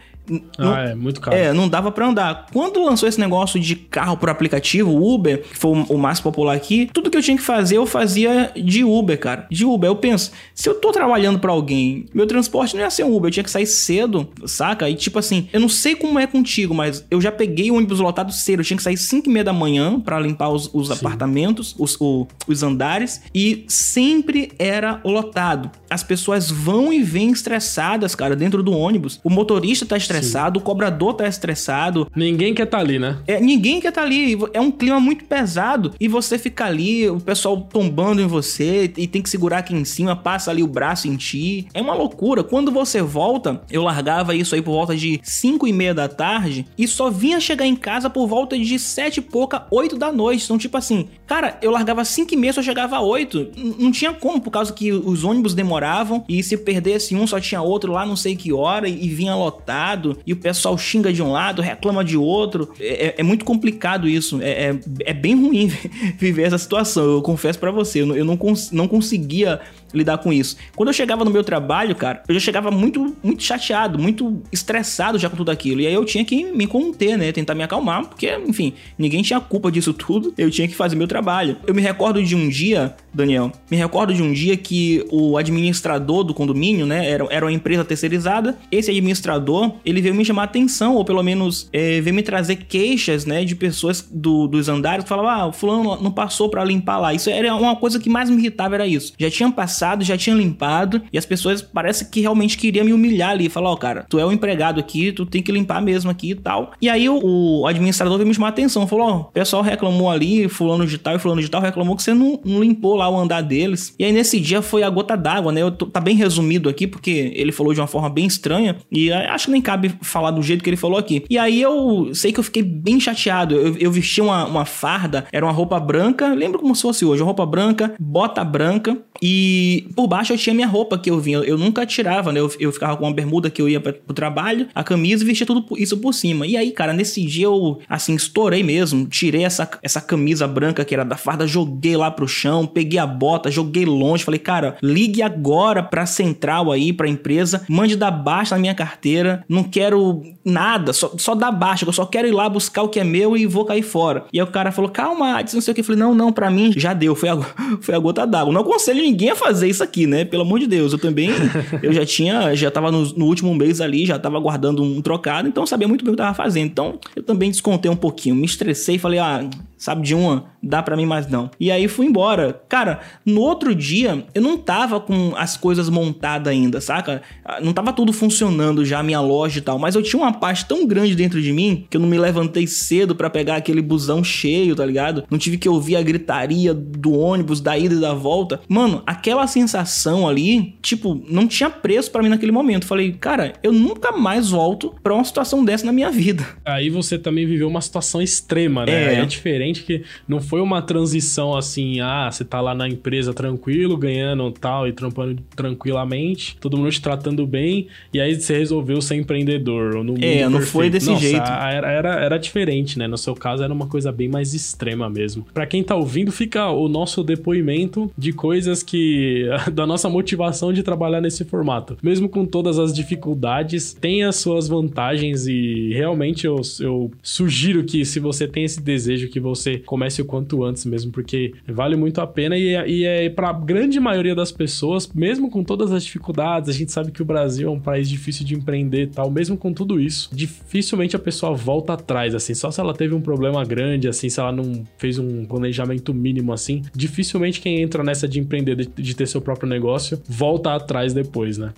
[0.58, 1.36] Ah, não, é muito caro.
[1.36, 2.46] É, não dava pra andar.
[2.52, 6.88] Quando lançou esse negócio de carro por aplicativo, Uber, que foi o mais popular aqui,
[6.92, 9.46] tudo que eu tinha que fazer, eu fazia de Uber, cara.
[9.50, 9.88] De Uber.
[9.88, 13.28] Eu penso, se eu tô trabalhando para alguém, meu transporte não ia ser um Uber,
[13.28, 14.88] eu tinha que sair cedo, saca?
[14.88, 18.00] E tipo assim, eu não sei como é contigo, mas eu já peguei o ônibus
[18.00, 20.90] lotado cedo, eu tinha que sair 5 e meia da manhã para limpar os, os
[20.90, 25.70] apartamentos, os, o, os andares, e sempre era lotado.
[25.88, 29.20] As pessoas vão e vêm estressadas, cara, dentro do ônibus.
[29.24, 30.58] O motorista tá estressado, Sim.
[30.58, 32.10] o cobrador tá estressado.
[32.14, 33.18] Ninguém quer estar tá ali, né?
[33.26, 34.38] É, ninguém quer estar tá ali.
[34.52, 39.06] É um clima muito pesado e você fica ali, o pessoal tombando em você e
[39.06, 41.66] tem que segurar aqui em cima, passa ali o braço em ti.
[41.74, 42.42] É uma loucura.
[42.42, 46.66] Quando você volta, eu largava isso aí por volta de 5 e meia da tarde
[46.76, 50.44] e só vinha chegar em casa por volta de 7 e pouca, 8 da noite.
[50.44, 53.50] Então, tipo assim, cara, eu largava 5 e meia, só chegava a 8.
[53.78, 57.62] Não tinha como, por causa que os ônibus demoravam e se perdesse um, só tinha
[57.62, 61.30] outro lá não sei que hora e, vinha lotado e o pessoal xinga de um
[61.30, 62.72] lado, reclama de outro.
[62.78, 64.40] É, é, é muito complicado isso.
[64.42, 65.68] É, é, é, bem ruim
[66.18, 67.04] viver essa situação.
[67.04, 69.60] Eu confesso para você, eu, eu não, cons não conseguia
[69.92, 70.56] lidar com isso.
[70.76, 75.18] Quando eu chegava no meu trabalho, cara, eu já chegava muito, muito chateado, muito estressado
[75.18, 75.80] já com tudo aquilo.
[75.80, 77.32] E aí eu tinha que me conter, né?
[77.32, 80.32] Tentar me acalmar, porque, enfim, ninguém tinha culpa disso tudo.
[80.36, 81.56] Eu tinha que fazer meu trabalho.
[81.66, 86.24] Eu me recordo de um dia, Daniel, me recordo de um dia que o administrador
[86.24, 88.58] do condomínio, né, era, era uma empresa terceirizada.
[88.70, 93.24] Esse administrador, ele veio me chamar atenção, ou pelo menos é, veio me trazer queixas,
[93.24, 96.98] né, de pessoas do, dos andares que falavam, ah, o fulano não passou para limpar
[96.98, 97.14] lá.
[97.14, 99.12] Isso era uma coisa que mais me irritava, era isso.
[99.18, 102.92] Já tinha passado passado, já tinha limpado, e as pessoas parece que realmente queriam me
[102.92, 105.80] humilhar ali, falar, ó, oh, cara, tu é o empregado aqui, tu tem que limpar
[105.80, 106.72] mesmo aqui e tal.
[106.82, 109.62] E aí o, o administrador veio me chamar a atenção, falou, ó, oh, o pessoal
[109.62, 112.94] reclamou ali, fulano de tal e fulano de tal reclamou que você não, não limpou
[112.94, 113.94] lá o andar deles.
[113.98, 115.62] E aí nesse dia foi a gota d'água, né?
[115.62, 119.10] Eu tô, tá bem resumido aqui, porque ele falou de uma forma bem estranha, e
[119.10, 121.24] acho que nem cabe falar do jeito que ele falou aqui.
[121.30, 125.26] E aí eu sei que eu fiquei bem chateado, eu, eu vesti uma, uma farda,
[125.32, 129.69] era uma roupa branca, lembro como se fosse hoje, uma roupa branca, bota branca, e
[129.94, 131.38] por baixo eu tinha minha roupa que eu vinha.
[131.38, 132.40] Eu nunca tirava, né?
[132.40, 135.26] Eu, eu ficava com uma bermuda que eu ia pra, pro trabalho, a camisa e
[135.26, 136.46] vestia tudo isso por cima.
[136.46, 139.06] E aí, cara, nesse dia eu, assim, estourei mesmo.
[139.06, 143.06] Tirei essa, essa camisa branca que era da farda, joguei lá pro chão, peguei a
[143.06, 144.24] bota, joguei longe.
[144.24, 149.44] Falei, cara, ligue agora pra central aí, pra empresa, mande dar baixa na minha carteira.
[149.48, 152.98] Não quero nada, só, só dar baixa, eu só quero ir lá buscar o que
[152.98, 154.24] é meu e vou cair fora.
[154.32, 155.80] E aí o cara falou, calma, não sei o que.
[155.80, 157.36] Eu falei, não, não, pra mim já deu, foi a,
[157.80, 158.52] foi a gota d'água.
[158.52, 160.24] Não aconselho ninguém a fazer fazer isso aqui, né?
[160.24, 160.92] Pelo amor de Deus.
[160.92, 161.30] Eu também,
[161.82, 165.48] eu já tinha, já tava no, no último mês ali, já tava guardando um trocado,
[165.48, 166.66] então sabia muito bem o que eu tava fazendo.
[166.66, 169.48] Então, eu também descontei um pouquinho, me estressei e falei, ah,
[169.80, 171.50] sabe de uma, dá para mim mais não.
[171.58, 172.60] E aí fui embora.
[172.68, 177.22] Cara, no outro dia eu não tava com as coisas montadas ainda, saca?
[177.44, 180.34] Ah, não tava tudo funcionando já a minha loja e tal, mas eu tinha uma
[180.40, 183.82] paz tão grande dentro de mim que eu não me levantei cedo para pegar aquele
[183.82, 185.24] busão cheio, tá ligado?
[185.30, 188.60] Não tive que ouvir a gritaria do ônibus da ida e da volta.
[188.68, 192.86] Mano, aquela sensação ali, tipo, não tinha preço para mim naquele momento.
[192.86, 196.46] Falei, cara, eu nunca mais volto para uma situação dessa na minha vida.
[196.64, 199.14] Aí você também viveu uma situação extrema, né?
[199.14, 203.34] É, é diferente que não foi uma transição assim, ah, você tá lá na empresa
[203.34, 209.00] tranquilo, ganhando tal e trampando tranquilamente, todo mundo te tratando bem, e aí você resolveu
[209.00, 210.02] ser empreendedor.
[210.04, 210.72] No é, não perfeito.
[210.72, 211.50] foi desse Nossa, jeito.
[211.50, 213.06] Era, era, era diferente, né?
[213.06, 215.46] No seu caso era uma coisa bem mais extrema mesmo.
[215.52, 219.46] Para quem tá ouvindo, fica o nosso depoimento de coisas que.
[219.72, 221.96] da nossa motivação de trabalhar nesse formato.
[222.02, 228.04] Mesmo com todas as dificuldades, tem as suas vantagens e realmente eu, eu sugiro que
[228.04, 232.20] se você tem esse desejo que você comece o quanto antes mesmo, porque vale muito
[232.20, 236.04] a pena e, é, e é para grande maioria das pessoas, mesmo com todas as
[236.04, 239.30] dificuldades, a gente sabe que o Brasil é um país difícil de empreender e tal,
[239.30, 243.20] mesmo com tudo isso, dificilmente a pessoa volta atrás, assim, só se ela teve um
[243.20, 248.28] problema grande, assim, se ela não fez um planejamento mínimo, assim, dificilmente quem entra nessa
[248.28, 251.72] de empreender, de, de ter seu próprio negócio, volta atrás depois, né?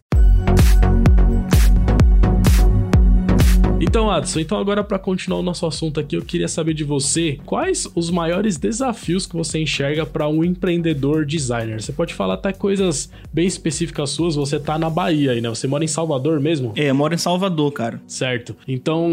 [3.93, 7.39] Então, Adson, então agora para continuar o nosso assunto aqui, eu queria saber de você
[7.45, 11.79] quais os maiores desafios que você enxerga para um empreendedor designer.
[11.79, 14.35] Você pode falar até coisas bem específicas suas.
[14.35, 15.51] Você tá na Bahia aí, né?
[15.51, 16.73] Você mora em Salvador mesmo?
[16.75, 18.01] É, eu moro em Salvador, cara.
[18.07, 18.57] Certo.
[18.67, 19.13] Então,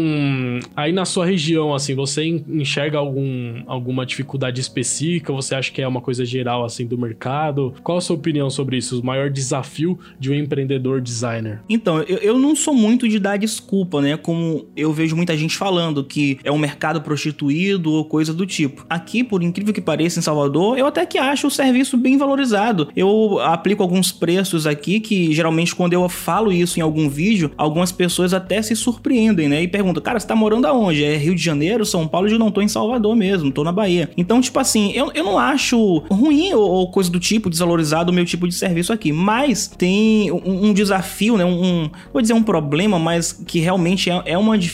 [0.74, 5.30] aí na sua região, assim, você enxerga algum, alguma dificuldade específica?
[5.30, 7.74] Você acha que é uma coisa geral, assim, do mercado?
[7.82, 8.98] Qual a sua opinião sobre isso?
[8.98, 11.60] O maior desafio de um empreendedor designer?
[11.68, 14.16] Então, eu, eu não sou muito de dar desculpa, né?
[14.16, 18.84] Como eu vejo muita gente falando que é um mercado prostituído ou coisa do tipo.
[18.88, 22.88] Aqui, por incrível que pareça, em Salvador, eu até que acho o serviço bem valorizado.
[22.96, 27.92] Eu aplico alguns preços aqui que geralmente quando eu falo isso em algum vídeo, algumas
[27.92, 29.62] pessoas até se surpreendem, né?
[29.62, 31.04] E perguntam, cara, você tá morando aonde?
[31.04, 32.28] É Rio de Janeiro, São Paulo?
[32.28, 34.10] Eu não tô em Salvador mesmo, tô na Bahia.
[34.16, 38.14] Então, tipo assim, eu, eu não acho ruim ou, ou coisa do tipo, desvalorizado o
[38.14, 41.44] meu tipo de serviço aqui, mas tem um, um desafio, né?
[41.44, 44.69] Um, um, vou dizer um problema, mas que realmente é, é uma dificuldade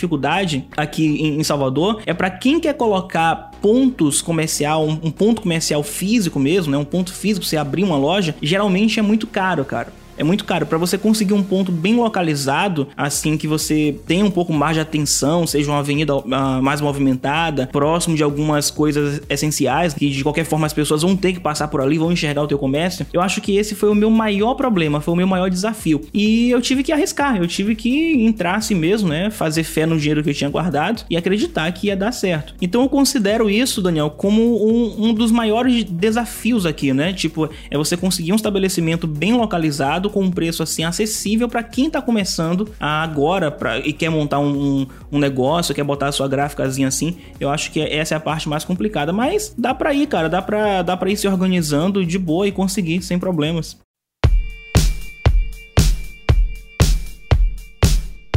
[0.76, 5.82] aqui em, em Salvador, é para quem quer colocar pontos comercial, um, um ponto comercial
[5.82, 6.78] físico mesmo, né?
[6.78, 10.66] Um ponto físico, você abrir uma loja, geralmente é muito caro, cara é muito caro.
[10.66, 14.80] Para você conseguir um ponto bem localizado, assim que você tenha um pouco mais de
[14.80, 20.44] atenção, seja uma avenida uh, mais movimentada, próximo de algumas coisas essenciais, que de qualquer
[20.44, 23.06] forma as pessoas vão ter que passar por ali, vão enxergar o teu comércio.
[23.12, 26.00] Eu acho que esse foi o meu maior problema, foi o meu maior desafio.
[26.12, 29.30] E eu tive que arriscar, eu tive que entrar assim mesmo, né?
[29.30, 32.54] Fazer fé no dinheiro que eu tinha guardado e acreditar que ia dar certo.
[32.60, 37.12] Então eu considero isso, Daniel, como um, um dos maiores desafios aqui, né?
[37.12, 41.90] Tipo, é você conseguir um estabelecimento bem localizado com um preço assim acessível para quem
[41.90, 46.88] tá começando agora pra, e quer montar um, um negócio, quer botar a sua gráficazinha
[46.88, 47.16] assim.
[47.38, 50.42] Eu acho que essa é a parte mais complicada, mas dá para ir, cara, dá
[50.42, 53.85] para dá para ir se organizando de boa e conseguir sem problemas.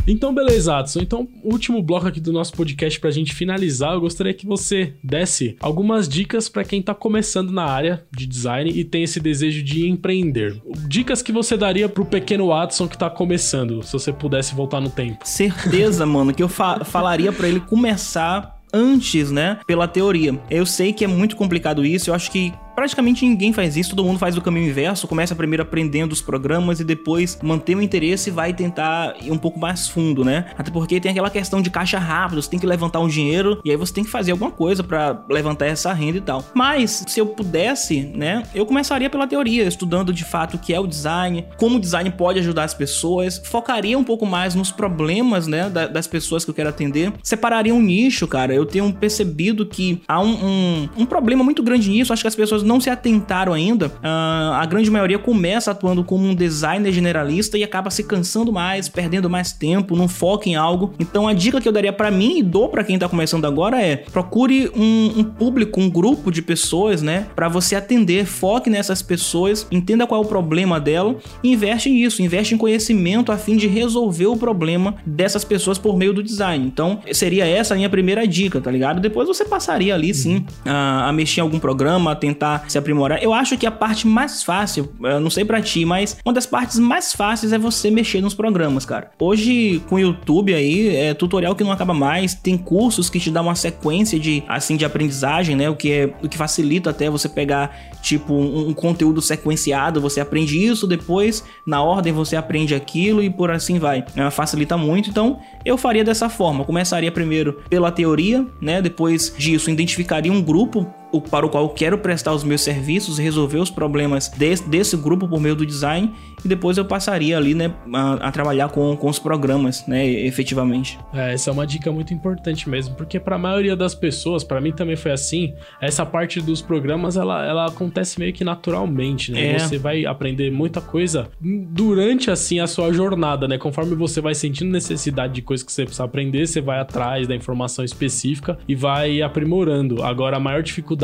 [0.09, 1.01] Então, beleza, Adson.
[1.01, 5.55] Então, último bloco aqui do nosso podcast pra gente finalizar, eu gostaria que você desse
[5.59, 9.87] algumas dicas para quem tá começando na área de design e tem esse desejo de
[9.87, 10.59] empreender.
[10.87, 14.89] Dicas que você daria pro pequeno Adson que tá começando, se você pudesse voltar no
[14.89, 15.19] tempo.
[15.23, 20.39] Certeza, mano, que eu fa falaria para ele começar antes, né, pela teoria.
[20.49, 24.05] Eu sei que é muito complicado isso, eu acho que praticamente ninguém faz isso, todo
[24.05, 28.29] mundo faz o caminho inverso, começa primeiro aprendendo os programas e depois mantém o interesse
[28.29, 30.45] e vai tentar ir um pouco mais fundo, né?
[30.57, 33.71] Até porque tem aquela questão de caixa rápida, você tem que levantar um dinheiro e
[33.71, 36.41] aí você tem que fazer alguma coisa para levantar essa renda e tal.
[36.53, 40.79] Mas se eu pudesse, né, eu começaria pela teoria, estudando de fato o que é
[40.79, 45.47] o design, como o design pode ajudar as pessoas, focaria um pouco mais nos problemas,
[45.47, 48.53] né, das pessoas que eu quero atender, separaria um nicho, cara.
[48.53, 52.35] Eu tenho percebido que há um, um, um problema muito grande nisso, acho que as
[52.35, 57.57] pessoas não se atentaram ainda, uh, a grande maioria começa atuando como um designer generalista
[57.57, 60.93] e acaba se cansando mais, perdendo mais tempo, não foca em algo.
[60.99, 63.81] Então a dica que eu daria para mim e dou para quem tá começando agora
[63.81, 69.01] é: procure um, um público, um grupo de pessoas, né, para você atender, foque nessas
[69.01, 73.57] pessoas, entenda qual é o problema dela e investe nisso, investe em conhecimento a fim
[73.57, 76.67] de resolver o problema dessas pessoas por meio do design.
[76.67, 79.01] Então seria essa a minha primeira dica, tá ligado?
[79.01, 83.21] Depois você passaria ali sim a, a mexer em algum programa, a tentar se aprimorar.
[83.21, 86.45] Eu acho que a parte mais fácil, eu não sei para ti, mas uma das
[86.45, 89.11] partes mais fáceis é você mexer nos programas, cara.
[89.19, 93.29] Hoje com o YouTube aí, é tutorial que não acaba mais, tem cursos que te
[93.29, 95.69] dão uma sequência de assim de aprendizagem, né?
[95.69, 100.19] O que é o que facilita até você pegar tipo um, um conteúdo sequenciado, você
[100.19, 104.05] aprende isso, depois na ordem você aprende aquilo e por assim vai.
[104.15, 105.09] É, facilita muito.
[105.09, 106.63] Então, eu faria dessa forma.
[106.63, 108.81] Começaria primeiro pela teoria, né?
[108.81, 113.17] Depois disso identificaria um grupo o, para o qual eu quero prestar os meus serviços,
[113.17, 117.53] resolver os problemas desse, desse grupo por meio do design e depois eu passaria ali,
[117.53, 120.99] né, a, a trabalhar com, com os programas, né, efetivamente.
[121.13, 124.61] É, essa é uma dica muito importante mesmo, porque para a maioria das pessoas, para
[124.61, 129.53] mim também foi assim, essa parte dos programas ela, ela acontece meio que naturalmente, né?
[129.53, 129.59] É.
[129.59, 133.57] Você vai aprender muita coisa durante assim a sua jornada, né?
[133.57, 137.35] Conforme você vai sentindo necessidade de coisas que você precisa aprender, você vai atrás da
[137.35, 140.03] informação específica e vai aprimorando.
[140.03, 140.98] Agora a maior dificuldade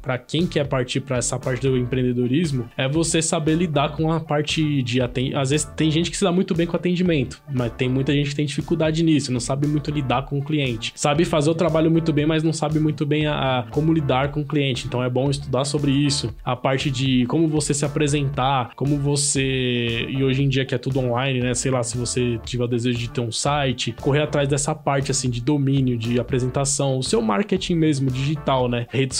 [0.00, 4.20] para quem quer partir para essa parte do empreendedorismo é você saber lidar com a
[4.20, 5.38] parte de, atendimento.
[5.38, 8.30] Às vezes tem gente que se dá muito bem com atendimento, mas tem muita gente
[8.30, 10.92] que tem dificuldade nisso, não sabe muito lidar com o cliente.
[10.94, 14.30] Sabe fazer o trabalho muito bem, mas não sabe muito bem a, a como lidar
[14.30, 14.86] com o cliente.
[14.86, 16.34] Então é bom estudar sobre isso.
[16.44, 20.06] A parte de como você se apresentar, como você.
[20.08, 21.54] E hoje em dia que é tudo online, né?
[21.54, 25.10] Sei lá, se você tiver o desejo de ter um site, correr atrás dessa parte
[25.10, 28.86] assim de domínio, de apresentação, o seu marketing mesmo, digital, né?
[28.90, 29.16] Redes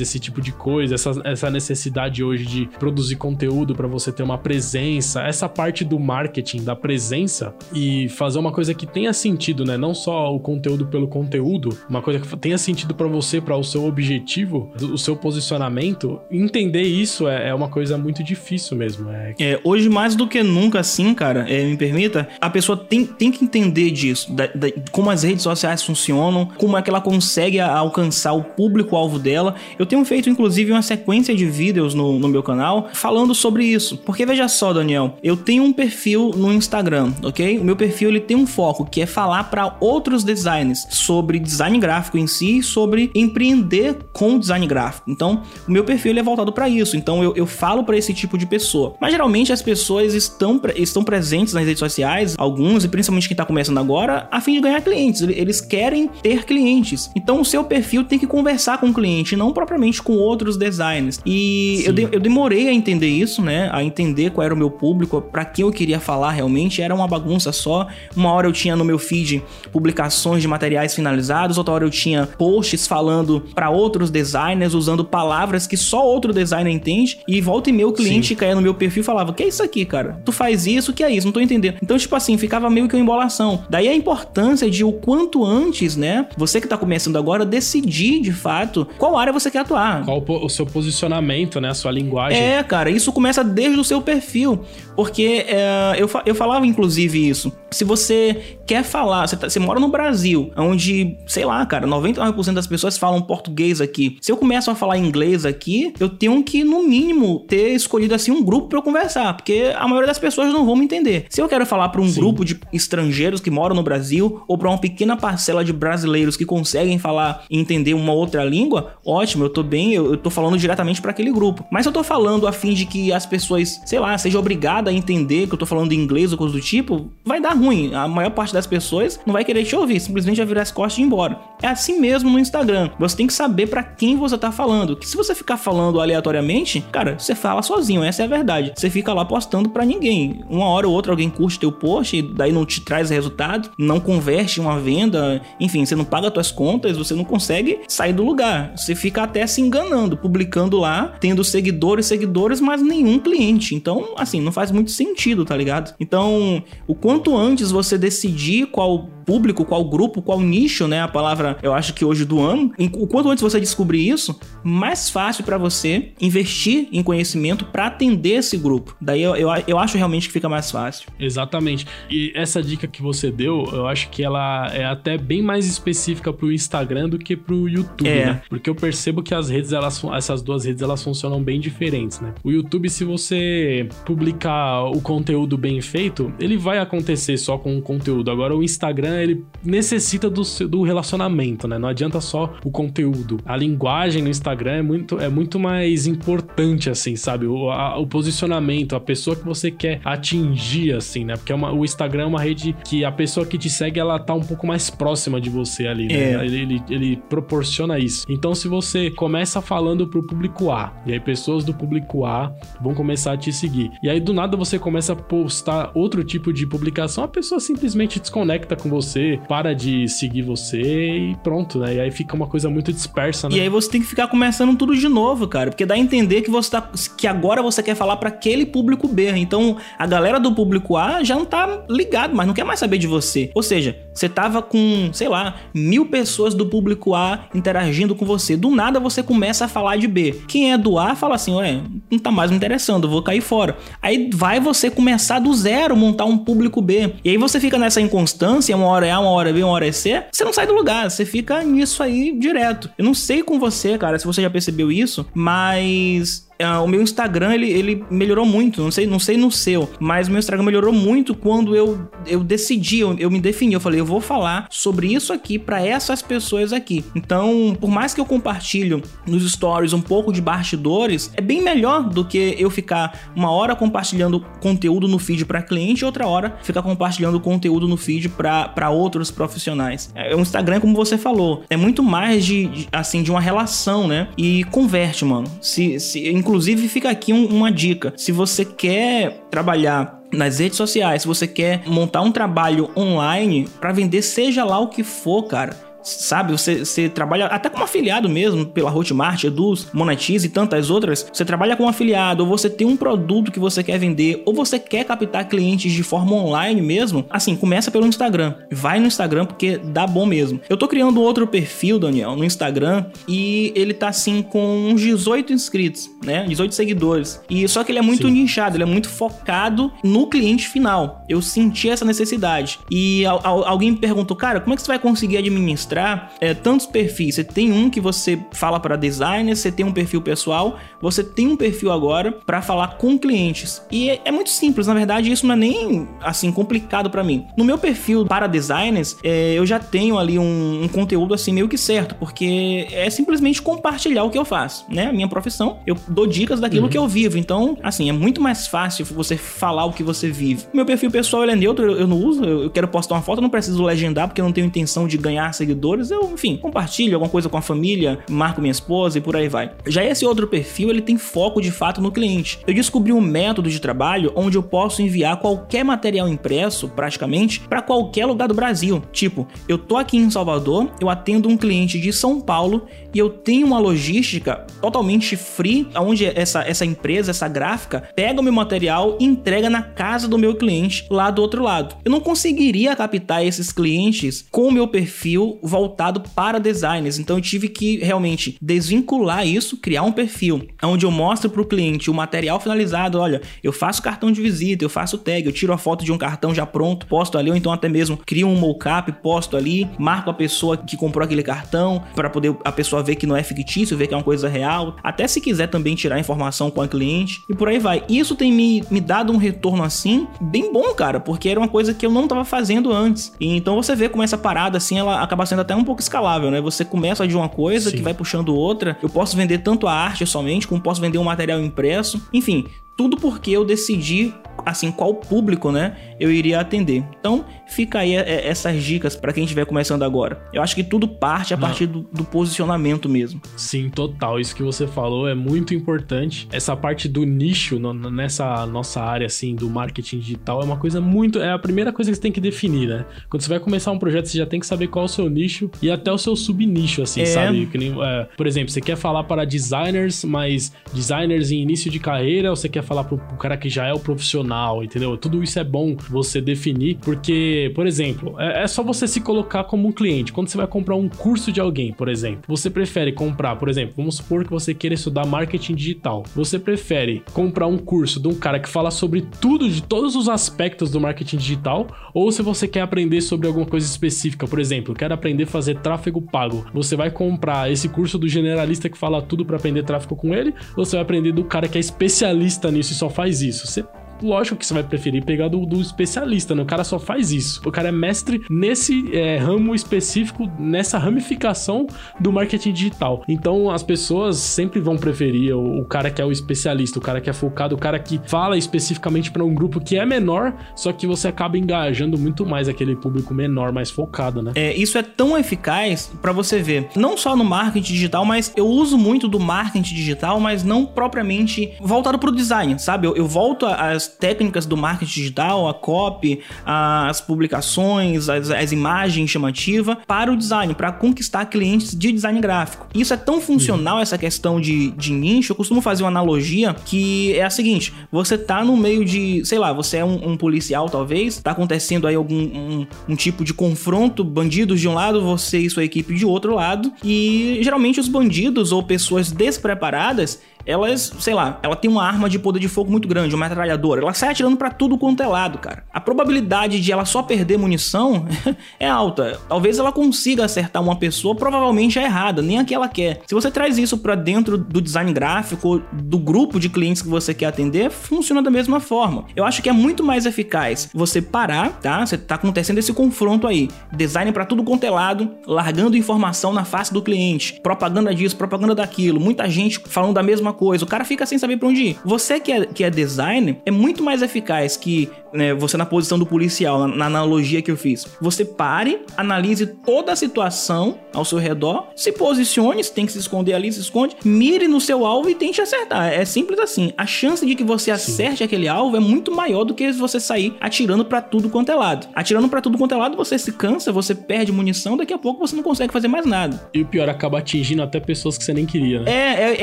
[0.00, 4.38] esse tipo de coisa, essa, essa necessidade hoje de produzir conteúdo para você ter uma
[4.38, 9.64] presença presença, essa parte do marketing, da presença e fazer uma coisa que tenha sentido,
[9.64, 9.76] né?
[9.76, 13.64] Não só o conteúdo pelo conteúdo, uma coisa que tenha sentido para você, para o
[13.64, 16.20] seu objetivo, o seu posicionamento.
[16.30, 19.10] Entender isso é, é uma coisa muito difícil mesmo.
[19.10, 19.34] É...
[19.38, 23.30] é, hoje mais do que nunca, assim, cara, é, me permita, a pessoa tem, tem
[23.30, 27.60] que entender disso, da, da, como as redes sociais funcionam, como é que ela consegue
[27.60, 29.54] alcançar o público-alvo dela dela.
[29.78, 33.98] Eu tenho feito, inclusive, uma sequência de vídeos no, no meu canal falando sobre isso.
[33.98, 37.58] Porque veja só, Daniel, eu tenho um perfil no Instagram, ok?
[37.58, 41.78] O meu perfil ele tem um foco que é falar para outros designers sobre design
[41.78, 45.10] gráfico em si, sobre empreender com design gráfico.
[45.10, 46.96] Então, o meu perfil ele é voltado para isso.
[46.96, 48.94] Então, eu, eu falo para esse tipo de pessoa.
[49.00, 53.44] Mas geralmente as pessoas estão, estão presentes nas redes sociais, alguns, e principalmente quem tá
[53.44, 55.22] começando agora, a fim de ganhar clientes.
[55.22, 57.10] Eles querem ter clientes.
[57.14, 61.20] Então, o seu perfil tem que conversar com o cliente, não propriamente com outros designers.
[61.24, 63.68] E eu, de, eu demorei a entender isso, né?
[63.72, 66.82] A entender qual era o meu público, para quem eu queria falar realmente.
[66.82, 67.86] Era uma bagunça só.
[68.16, 72.26] Uma hora eu tinha no meu feed publicações de materiais finalizados, outra hora eu tinha
[72.26, 77.18] posts falando para outros designers, usando palavras que só outro designer entende.
[77.26, 78.34] E volta e meia o cliente Sim.
[78.34, 80.20] caía no meu perfil e falava: Que é isso aqui, cara?
[80.24, 81.26] Tu faz isso, que é isso?
[81.26, 81.76] Não tô entendendo.
[81.82, 83.64] Então, tipo assim, ficava meio que uma embolação.
[83.68, 86.26] Daí a importância de o quanto antes, né?
[86.36, 90.04] Você que tá começando agora, decidir de fato qual área você quer atuar.
[90.04, 91.70] Qual o seu posicionamento, né?
[91.70, 92.40] A sua linguagem.
[92.40, 94.64] É, cara, isso começa desde o seu perfil.
[94.96, 97.52] Porque é, eu, eu falava, inclusive, isso.
[97.70, 102.52] Se você quer falar, você, tá, você mora no Brasil, onde, sei lá, cara, 99%
[102.52, 104.16] das pessoas falam português aqui.
[104.20, 108.30] Se eu começo a falar inglês aqui, eu tenho que, no mínimo, ter escolhido assim
[108.30, 111.26] um grupo para eu conversar, porque a maioria das pessoas não vão me entender.
[111.28, 112.20] Se eu quero falar para um Sim.
[112.20, 116.44] grupo de estrangeiros que moram no Brasil ou para uma pequena parcela de brasileiros que
[116.44, 120.58] conseguem falar e entender uma outra língua, ótimo, eu tô bem, eu, eu tô falando
[120.58, 121.64] diretamente para aquele grupo.
[121.70, 124.92] Mas eu tô falando a fim de que as pessoas, sei lá, seja obrigada a
[124.92, 127.94] entender que eu tô falando inglês ou coisa do tipo, vai dar ruim.
[127.94, 130.98] A maior parte das pessoas não vai querer te ouvir, simplesmente vai virar as costas
[130.98, 131.38] e ir embora.
[131.62, 132.90] É assim mesmo no Instagram.
[132.98, 134.96] Você tem que saber para quem você tá falando.
[134.96, 138.72] Que se você ficar falando aleatoriamente, cara, você fala sozinho, essa é a verdade.
[138.76, 140.44] Você fica lá postando para ninguém.
[140.48, 144.00] Uma hora ou outra alguém curte teu post e daí não te traz resultado, não
[144.00, 148.72] converte uma venda, enfim, você não paga suas contas, você não consegue sair do lugar.
[148.76, 153.74] Você fica até se enganando, publicando lá, tendo seguidores, seguidores, mas nenhum cliente.
[153.74, 155.94] Então, assim, não faz muito sentido, tá ligado?
[155.98, 161.02] Então, o quanto antes você decidir qual público, qual grupo, qual nicho, né?
[161.02, 162.72] A palavra, eu acho que hoje do ano.
[162.92, 168.36] O quanto antes você descobrir isso, mais fácil para você investir em conhecimento para atender
[168.38, 168.96] esse grupo.
[169.00, 171.08] Daí eu, eu, eu, acho realmente que fica mais fácil.
[171.18, 171.86] Exatamente.
[172.10, 176.32] E essa dica que você deu, eu acho que ela é até bem mais específica
[176.32, 178.26] pro Instagram do que pro YouTube, é.
[178.26, 178.42] né?
[178.48, 182.34] Porque eu percebo que as redes, elas, essas duas redes, elas funcionam bem diferentes, né?
[182.42, 187.82] O YouTube, se você publicar o conteúdo bem feito, ele vai acontecer só com o
[187.82, 188.30] conteúdo.
[188.30, 191.78] Agora, o Instagram Instagram, ele necessita do, do relacionamento, né?
[191.78, 193.38] Não adianta só o conteúdo.
[193.46, 197.46] A linguagem no Instagram é muito, é muito mais importante, assim, sabe?
[197.46, 201.36] O, a, o posicionamento, a pessoa que você quer atingir, assim, né?
[201.36, 204.18] Porque é uma, o Instagram é uma rede que a pessoa que te segue, ela
[204.18, 206.32] tá um pouco mais próxima de você ali, né?
[206.34, 206.44] É.
[206.44, 208.26] Ele, ele, ele proporciona isso.
[208.28, 212.94] Então, se você começa falando pro público A, e aí pessoas do público A vão
[212.94, 216.66] começar a te seguir, e aí do nada você começa a postar outro tipo de
[216.66, 221.94] publicação, a pessoa simplesmente desconecta com você você, para de seguir você e pronto, né?
[221.94, 223.56] E aí fica uma coisa muito dispersa, né?
[223.56, 226.42] E aí você tem que ficar começando tudo de novo, cara, porque dá a entender
[226.42, 229.30] que você tá que agora você quer falar para aquele público B.
[229.36, 232.98] Então, a galera do público A já não tá ligado, mas não quer mais saber
[232.98, 233.50] de você.
[233.54, 238.56] Ou seja, você tava com, sei lá, mil pessoas do público A interagindo com você.
[238.56, 240.40] Do nada você começa a falar de B.
[240.48, 241.80] Quem é do A fala assim, ué,
[242.10, 243.76] não tá mais me interessando, vou cair fora.
[244.00, 247.14] Aí vai você começar do zero, montar um público B.
[247.24, 249.86] E aí você fica nessa inconstância, uma hora é A, uma hora B, uma hora
[249.86, 252.90] é C, você não sai do lugar, você fica nisso aí direto.
[252.96, 257.02] Eu não sei com você, cara, se você já percebeu isso, mas Uh, o meu
[257.02, 260.62] Instagram ele, ele melhorou muito, não sei, não sei no seu, mas o meu Instagram
[260.64, 264.68] melhorou muito quando eu, eu decidi, eu, eu me defini, eu falei, eu vou falar
[264.70, 267.04] sobre isso aqui para essas pessoas aqui.
[267.14, 272.08] Então, por mais que eu compartilho nos stories um pouco de bastidores, é bem melhor
[272.08, 276.56] do que eu ficar uma hora compartilhando conteúdo no feed para cliente e outra hora
[276.62, 280.10] ficar compartilhando conteúdo no feed para outros profissionais.
[280.14, 284.06] É, o Instagram, como você falou, é muito mais de, de assim de uma relação,
[284.06, 284.28] né?
[284.38, 285.46] E converte, mano.
[285.60, 291.22] Se, se Inclusive, fica aqui um, uma dica: se você quer trabalhar nas redes sociais,
[291.22, 295.93] se você quer montar um trabalho online para vender, seja lá o que for, cara
[296.04, 296.52] sabe?
[296.52, 301.26] Você, você trabalha até como afiliado mesmo, pela Hotmart, Eduz, Monetize e tantas outras.
[301.32, 304.78] Você trabalha como afiliado, ou você tem um produto que você quer vender, ou você
[304.78, 307.24] quer captar clientes de forma online mesmo.
[307.30, 308.54] Assim, começa pelo Instagram.
[308.70, 310.60] Vai no Instagram porque dá bom mesmo.
[310.68, 315.52] Eu tô criando outro perfil, Daniel, no Instagram, e ele tá assim com uns 18
[315.52, 316.44] inscritos, né?
[316.44, 317.40] 18 seguidores.
[317.48, 318.34] E só que ele é muito Sim.
[318.34, 321.24] nichado, ele é muito focado no cliente final.
[321.28, 322.78] Eu senti essa necessidade.
[322.90, 325.93] E alguém me perguntou, cara, como é que você vai conseguir administrar?
[325.94, 327.36] Mostrar é, tantos perfis.
[327.36, 331.46] Você tem um que você fala para designers, você tem um perfil pessoal, você tem
[331.46, 333.82] um perfil agora para falar com clientes.
[333.90, 337.46] E é, é, muito simples, na verdade, isso não é nem assim complicado para mim.
[337.56, 341.68] No meu perfil para designers, é, eu já tenho ali um, um, conteúdo assim meio
[341.68, 345.06] que certo, porque é simplesmente compartilhar o que eu faço, né?
[345.06, 346.88] A minha profissão, eu dou dicas daquilo uhum.
[346.88, 347.38] que eu vivo.
[347.38, 350.64] Então, assim, é muito mais fácil você falar o que você vive.
[350.72, 353.22] Meu perfil pessoal ele é neutro, eu, eu não uso, eu, eu quero postar uma
[353.22, 355.83] foto, eu não preciso legendar porque eu não tenho intenção de ganhar seguidores.
[356.10, 359.70] Eu, enfim, compartilho alguma coisa com a família, marco minha esposa e por aí vai.
[359.86, 362.58] Já esse outro perfil, ele tem foco de fato no cliente.
[362.66, 367.82] Eu descobri um método de trabalho onde eu posso enviar qualquer material impresso, praticamente, para
[367.82, 369.02] qualquer lugar do Brasil.
[369.12, 373.28] Tipo, eu tô aqui em Salvador, eu atendo um cliente de São Paulo e eu
[373.28, 379.16] tenho uma logística totalmente free, onde essa, essa empresa, essa gráfica, pega o meu material
[379.20, 381.96] e entrega na casa do meu cliente lá do outro lado.
[382.04, 387.42] Eu não conseguiria captar esses clientes com o meu perfil voltado para designers, então eu
[387.42, 392.14] tive que realmente desvincular isso, criar um perfil onde eu mostro para o cliente o
[392.14, 393.18] material finalizado.
[393.18, 396.18] Olha, eu faço cartão de visita, eu faço tag, eu tiro a foto de um
[396.18, 400.30] cartão já pronto, posto ali, ou então até mesmo crio um mockup, posto ali, marco
[400.30, 403.96] a pessoa que comprou aquele cartão para poder a pessoa ver que não é fictício,
[403.96, 404.96] ver que é uma coisa real.
[405.02, 408.04] Até se quiser também tirar informação com a cliente e por aí vai.
[408.08, 411.92] Isso tem me, me dado um retorno assim bem bom, cara, porque era uma coisa
[411.92, 413.32] que eu não estava fazendo antes.
[413.40, 416.50] E então você vê como essa parada assim, ela acaba sendo até um pouco escalável,
[416.50, 416.60] né?
[416.60, 417.96] Você começa de uma coisa Sim.
[417.96, 418.96] que vai puxando outra.
[419.02, 422.20] Eu posso vender tanto a arte somente, como posso vender um material impresso.
[422.32, 422.66] Enfim,
[422.96, 424.32] tudo porque eu decidi
[424.64, 427.04] assim qual público, né, eu iria atender.
[427.18, 430.42] Então, fica aí é, essas dicas para quem estiver começando agora.
[430.52, 433.40] Eu acho que tudo parte a partir do, do, posicionamento mesmo.
[433.56, 434.40] Sim, total.
[434.40, 436.48] Isso que você falou é muito importante.
[436.50, 441.00] Essa parte do nicho no, nessa nossa área assim do marketing digital é uma coisa
[441.00, 443.04] muito é a primeira coisa que você tem que definir, né?
[443.28, 445.28] Quando você vai começar um projeto, você já tem que saber qual é o seu
[445.28, 447.26] nicho e até o seu subnicho, assim, é.
[447.26, 447.68] sabe?
[447.74, 452.50] Nem, é, por exemplo, você quer falar para designers, mas designers em início de carreira,
[452.50, 455.16] ou você quer falar para o cara que já é o profissional, entendeu?
[455.16, 459.64] Tudo isso é bom você definir, porque, por exemplo, é, é, só você se colocar
[459.64, 460.32] como um cliente.
[460.32, 463.94] Quando você vai comprar um curso de alguém, por exemplo, você prefere comprar, por exemplo,
[463.96, 466.24] vamos supor que você queira estudar marketing digital.
[466.34, 470.28] Você prefere comprar um curso de um cara que fala sobre tudo, de todos os
[470.28, 474.94] aspectos do marketing digital, ou se você quer aprender sobre alguma coisa específica, por exemplo,
[474.94, 479.22] quer aprender a fazer tráfego pago, você vai comprar esse curso do generalista que fala
[479.22, 482.70] tudo para aprender tráfego com ele, ou você vai aprender do cara que é especialista
[482.74, 483.66] nisso e só faz isso?
[483.66, 483.84] Você
[484.26, 486.62] lógico que você vai preferir pegar do, do especialista, né?
[486.62, 487.60] O cara só faz isso.
[487.64, 491.86] O cara é mestre nesse é, ramo específico, nessa ramificação
[492.20, 493.24] do marketing digital.
[493.28, 497.20] Então as pessoas sempre vão preferir o, o cara que é o especialista, o cara
[497.20, 500.92] que é focado, o cara que fala especificamente para um grupo que é menor, só
[500.92, 504.52] que você acaba engajando muito mais aquele público menor, mais focado, né?
[504.54, 508.66] É, isso é tão eficaz para você ver, não só no marketing digital, mas eu
[508.66, 513.06] uso muito do marketing digital, mas não propriamente voltado pro design, sabe?
[513.06, 519.30] Eu, eu volto às técnicas do marketing digital, a copy, as publicações, as, as imagens
[519.30, 522.86] chamativas para o design, para conquistar clientes de design gráfico.
[522.94, 525.52] Isso é tão funcional, essa questão de, de nicho.
[525.52, 529.58] Eu costumo fazer uma analogia que é a seguinte: você tá no meio de, sei
[529.58, 533.52] lá, você é um, um policial, talvez, tá acontecendo aí algum um, um tipo de
[533.52, 538.08] confronto, bandidos de um lado, você e sua equipe de outro lado, e geralmente os
[538.08, 542.90] bandidos ou pessoas despreparadas elas, sei lá, ela tem uma arma de poder de fogo
[542.90, 544.02] muito grande, uma metralhadora.
[544.02, 545.84] Ela sai atirando para tudo quanto é lado, cara.
[545.92, 548.26] A probabilidade de ela só perder munição
[548.80, 549.38] é alta.
[549.48, 553.20] Talvez ela consiga acertar uma pessoa, provavelmente é errada, nem a que ela quer.
[553.26, 557.34] Se você traz isso para dentro do design gráfico, do grupo de clientes que você
[557.34, 559.26] quer atender, funciona da mesma forma.
[559.36, 562.04] Eu acho que é muito mais eficaz você parar, tá?
[562.04, 563.68] Você tá acontecendo esse confronto aí.
[563.92, 568.74] Design para tudo quanto é lado, largando informação na face do cliente, propaganda disso, propaganda
[568.74, 571.98] daquilo, muita gente falando da mesma coisa, o cara fica sem saber pra onde ir.
[572.04, 576.18] Você que é, que é designer é muito mais eficaz que né, você na posição
[576.18, 578.06] do policial, na, na, analogia que eu fiz.
[578.20, 583.18] Você pare, analise toda a situação ao seu redor, se posicione, se tem que se
[583.18, 586.12] esconder ali, se esconde, mire no seu alvo e tente acertar.
[586.12, 586.92] É simples assim.
[586.96, 588.44] A chance de que você acerte Sim.
[588.44, 592.06] aquele alvo é muito maior do que você sair atirando para tudo quanto é lado.
[592.14, 595.46] Atirando para tudo quanto é lado, você se cansa, você perde munição, daqui a pouco
[595.46, 596.68] você não consegue fazer mais nada.
[596.72, 599.10] E o pior, acaba atingindo até pessoas que você nem queria, né?
[599.10, 599.62] É, é,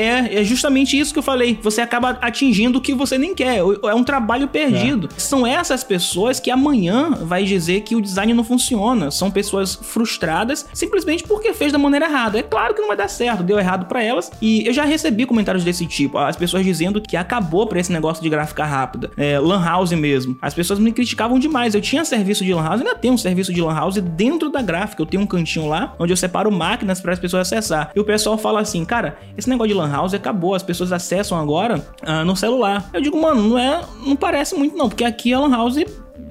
[0.00, 1.58] é, é justamente exatamente isso que eu falei.
[1.62, 3.58] Você acaba atingindo o que você nem quer.
[3.58, 5.08] É um trabalho perdido.
[5.16, 5.20] É.
[5.20, 9.10] São essas pessoas que amanhã vai dizer que o design não funciona.
[9.10, 12.38] São pessoas frustradas simplesmente porque fez da maneira errada.
[12.38, 14.30] É claro que não vai dar certo, deu errado para elas.
[14.40, 16.18] E eu já recebi comentários desse tipo.
[16.18, 19.10] As pessoas dizendo que acabou pra esse negócio de gráfica rápida.
[19.16, 20.36] É, Lan House mesmo.
[20.42, 21.74] As pessoas me criticavam demais.
[21.74, 24.60] Eu tinha serviço de Lan House, ainda tenho um serviço de Lan House dentro da
[24.60, 25.02] gráfica.
[25.02, 27.92] Eu tenho um cantinho lá onde eu separo máquinas para as pessoas acessar.
[27.94, 30.54] E o pessoal fala assim, cara, esse negócio de Lan House acabou.
[30.54, 32.88] As pessoas acessam agora ah, no celular.
[32.92, 33.82] Eu digo, mano, não é.
[34.04, 35.84] Não parece muito, não, porque aqui a Lan House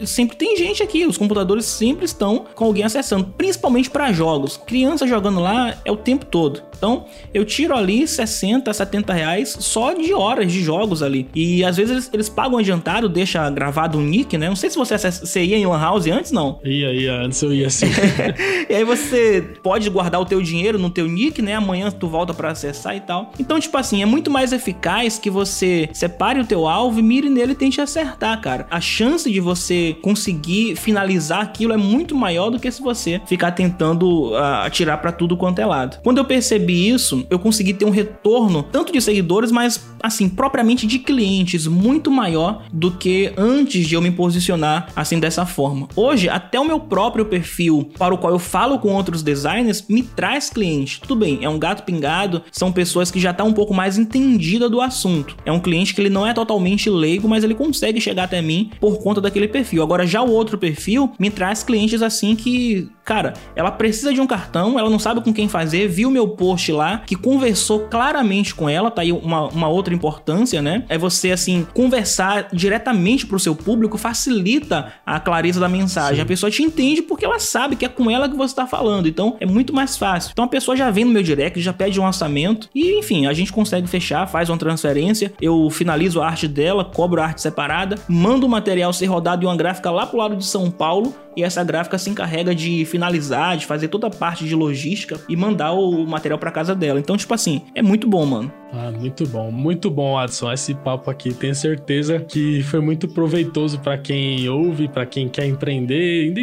[0.06, 4.58] sempre tem gente aqui, os computadores sempre estão com alguém acessando, principalmente para jogos.
[4.58, 6.64] Criança jogando lá é o tempo todo.
[6.76, 11.28] Então, eu tiro ali 60, 70 reais só de horas de jogos ali.
[11.36, 14.50] E às vezes eles, eles pagam adiantado, deixa gravado o nick, né?
[14.50, 16.60] Não sei se você, você ia em Lan House antes, não.
[16.64, 17.86] Ia, ia, antes eu ia sim.
[18.68, 21.54] e aí você pode guardar o teu dinheiro no teu nick, né?
[21.54, 23.32] Amanhã tu volta para acessar e tal.
[23.40, 27.30] Então, tipo assim, é muito mais eficaz que você separe o teu alvo e mire
[27.30, 28.66] nele e tente acertar, cara.
[28.72, 29.71] A chance de você
[30.02, 35.12] conseguir finalizar aquilo é muito maior do que se você ficar tentando uh, atirar para
[35.12, 36.00] tudo quanto é lado.
[36.04, 40.88] Quando eu percebi isso, eu consegui ter um retorno tanto de seguidores, mas assim, propriamente
[40.88, 45.88] de clientes muito maior do que antes de eu me posicionar assim dessa forma.
[45.96, 50.04] Hoje, até o meu próprio perfil, para o qual eu falo com outros designers, me
[50.04, 51.00] traz cliente.
[51.02, 54.70] Tudo bem, é um gato pingado, são pessoas que já tá um pouco mais entendida
[54.70, 55.36] do assunto.
[55.46, 58.72] É um cliente que ele não é totalmente leigo, mas ele consegue chegar até mim
[58.80, 59.61] por conta daquele perfil.
[59.82, 64.28] Agora, já o outro perfil me traz clientes assim que, cara, ela precisa de um
[64.28, 68.70] cartão, ela não sabe com quem fazer, viu meu post lá, que conversou claramente com
[68.70, 70.84] ela, tá aí uma, uma outra importância, né?
[70.90, 76.16] É você, assim, conversar diretamente pro seu público facilita a clareza da mensagem.
[76.16, 76.22] Sim.
[76.22, 79.08] A pessoa te entende porque ela sabe que é com ela que você tá falando,
[79.08, 80.32] então é muito mais fácil.
[80.32, 83.34] Então a pessoa já vem no meu direct, já pede um orçamento e, enfim, a
[83.34, 87.98] gente consegue fechar, faz uma transferência, eu finalizo a arte dela, cobro a arte separada,
[88.08, 91.44] mando o material ser rodado em uma gráfica lá pro lado de São Paulo e
[91.44, 95.72] essa gráfica se encarrega de finalizar, de fazer toda a parte de logística e mandar
[95.72, 97.00] o material para casa dela.
[97.00, 98.61] Então, tipo assim, é muito bom, mano.
[98.74, 100.52] Ah, muito bom, muito bom, Adson.
[100.52, 105.46] Esse papo aqui, tenho certeza que foi muito proveitoso para quem ouve, para quem quer
[105.46, 106.34] empreender,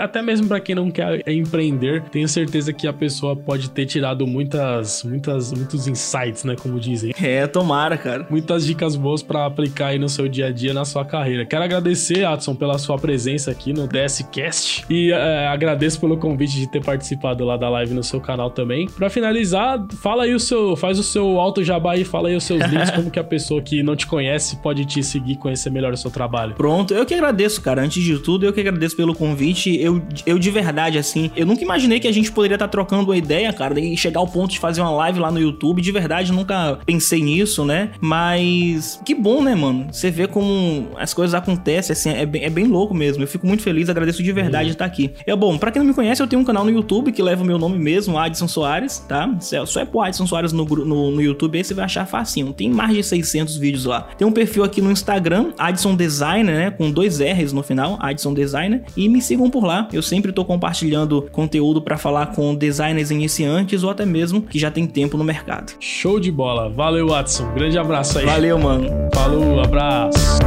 [0.00, 2.02] até mesmo para quem não quer empreender.
[2.10, 7.12] Tenho certeza que a pessoa pode ter tirado muitas, muitas, muitos insights, né, como dizem.
[7.20, 8.26] É, tomara, cara.
[8.30, 11.44] Muitas dicas boas para aplicar aí no seu dia a dia, na sua carreira.
[11.44, 16.70] Quero agradecer, Adson, pela sua presença aqui no DScast e é, agradeço pelo convite de
[16.70, 18.88] ter participado lá da live no seu canal também.
[18.88, 22.44] Para finalizar, fala aí o seu, faz o seu auto jabá e fala aí os
[22.44, 25.92] seus links, como que a pessoa que não te conhece pode te seguir, conhecer melhor
[25.92, 26.54] o seu trabalho.
[26.54, 27.82] Pronto, eu que agradeço, cara.
[27.82, 29.80] Antes de tudo, eu que agradeço pelo convite.
[29.80, 33.16] Eu, eu de verdade, assim, eu nunca imaginei que a gente poderia estar trocando uma
[33.16, 35.80] ideia, cara, e chegar ao ponto de fazer uma live lá no YouTube.
[35.80, 37.90] De verdade, nunca pensei nisso, né?
[38.00, 39.86] Mas que bom, né, mano?
[39.90, 43.22] Você vê como as coisas acontecem, assim, é bem, é bem louco mesmo.
[43.22, 44.68] Eu fico muito feliz, agradeço de verdade uhum.
[44.68, 45.12] de estar aqui.
[45.26, 47.42] É bom, para quem não me conhece, eu tenho um canal no YouTube que leva
[47.42, 49.28] o meu nome mesmo, Adson Soares, tá?
[49.66, 52.52] Só é pro Adson Soares no, no, no YouTube YouTube, aí você vai achar facinho.
[52.52, 54.02] Tem mais de 600 vídeos lá.
[54.16, 56.70] Tem um perfil aqui no Instagram, Adson Designer, né?
[56.70, 58.82] Com dois R's no final, Adson Designer.
[58.96, 59.88] E me sigam por lá.
[59.92, 64.70] Eu sempre tô compartilhando conteúdo para falar com designers iniciantes ou até mesmo que já
[64.70, 65.72] tem tempo no mercado.
[65.80, 66.68] Show de bola.
[66.70, 67.52] Valeu, Adson.
[67.54, 68.26] Grande abraço aí.
[68.26, 68.88] Valeu, mano.
[69.14, 70.38] Falou, abraço.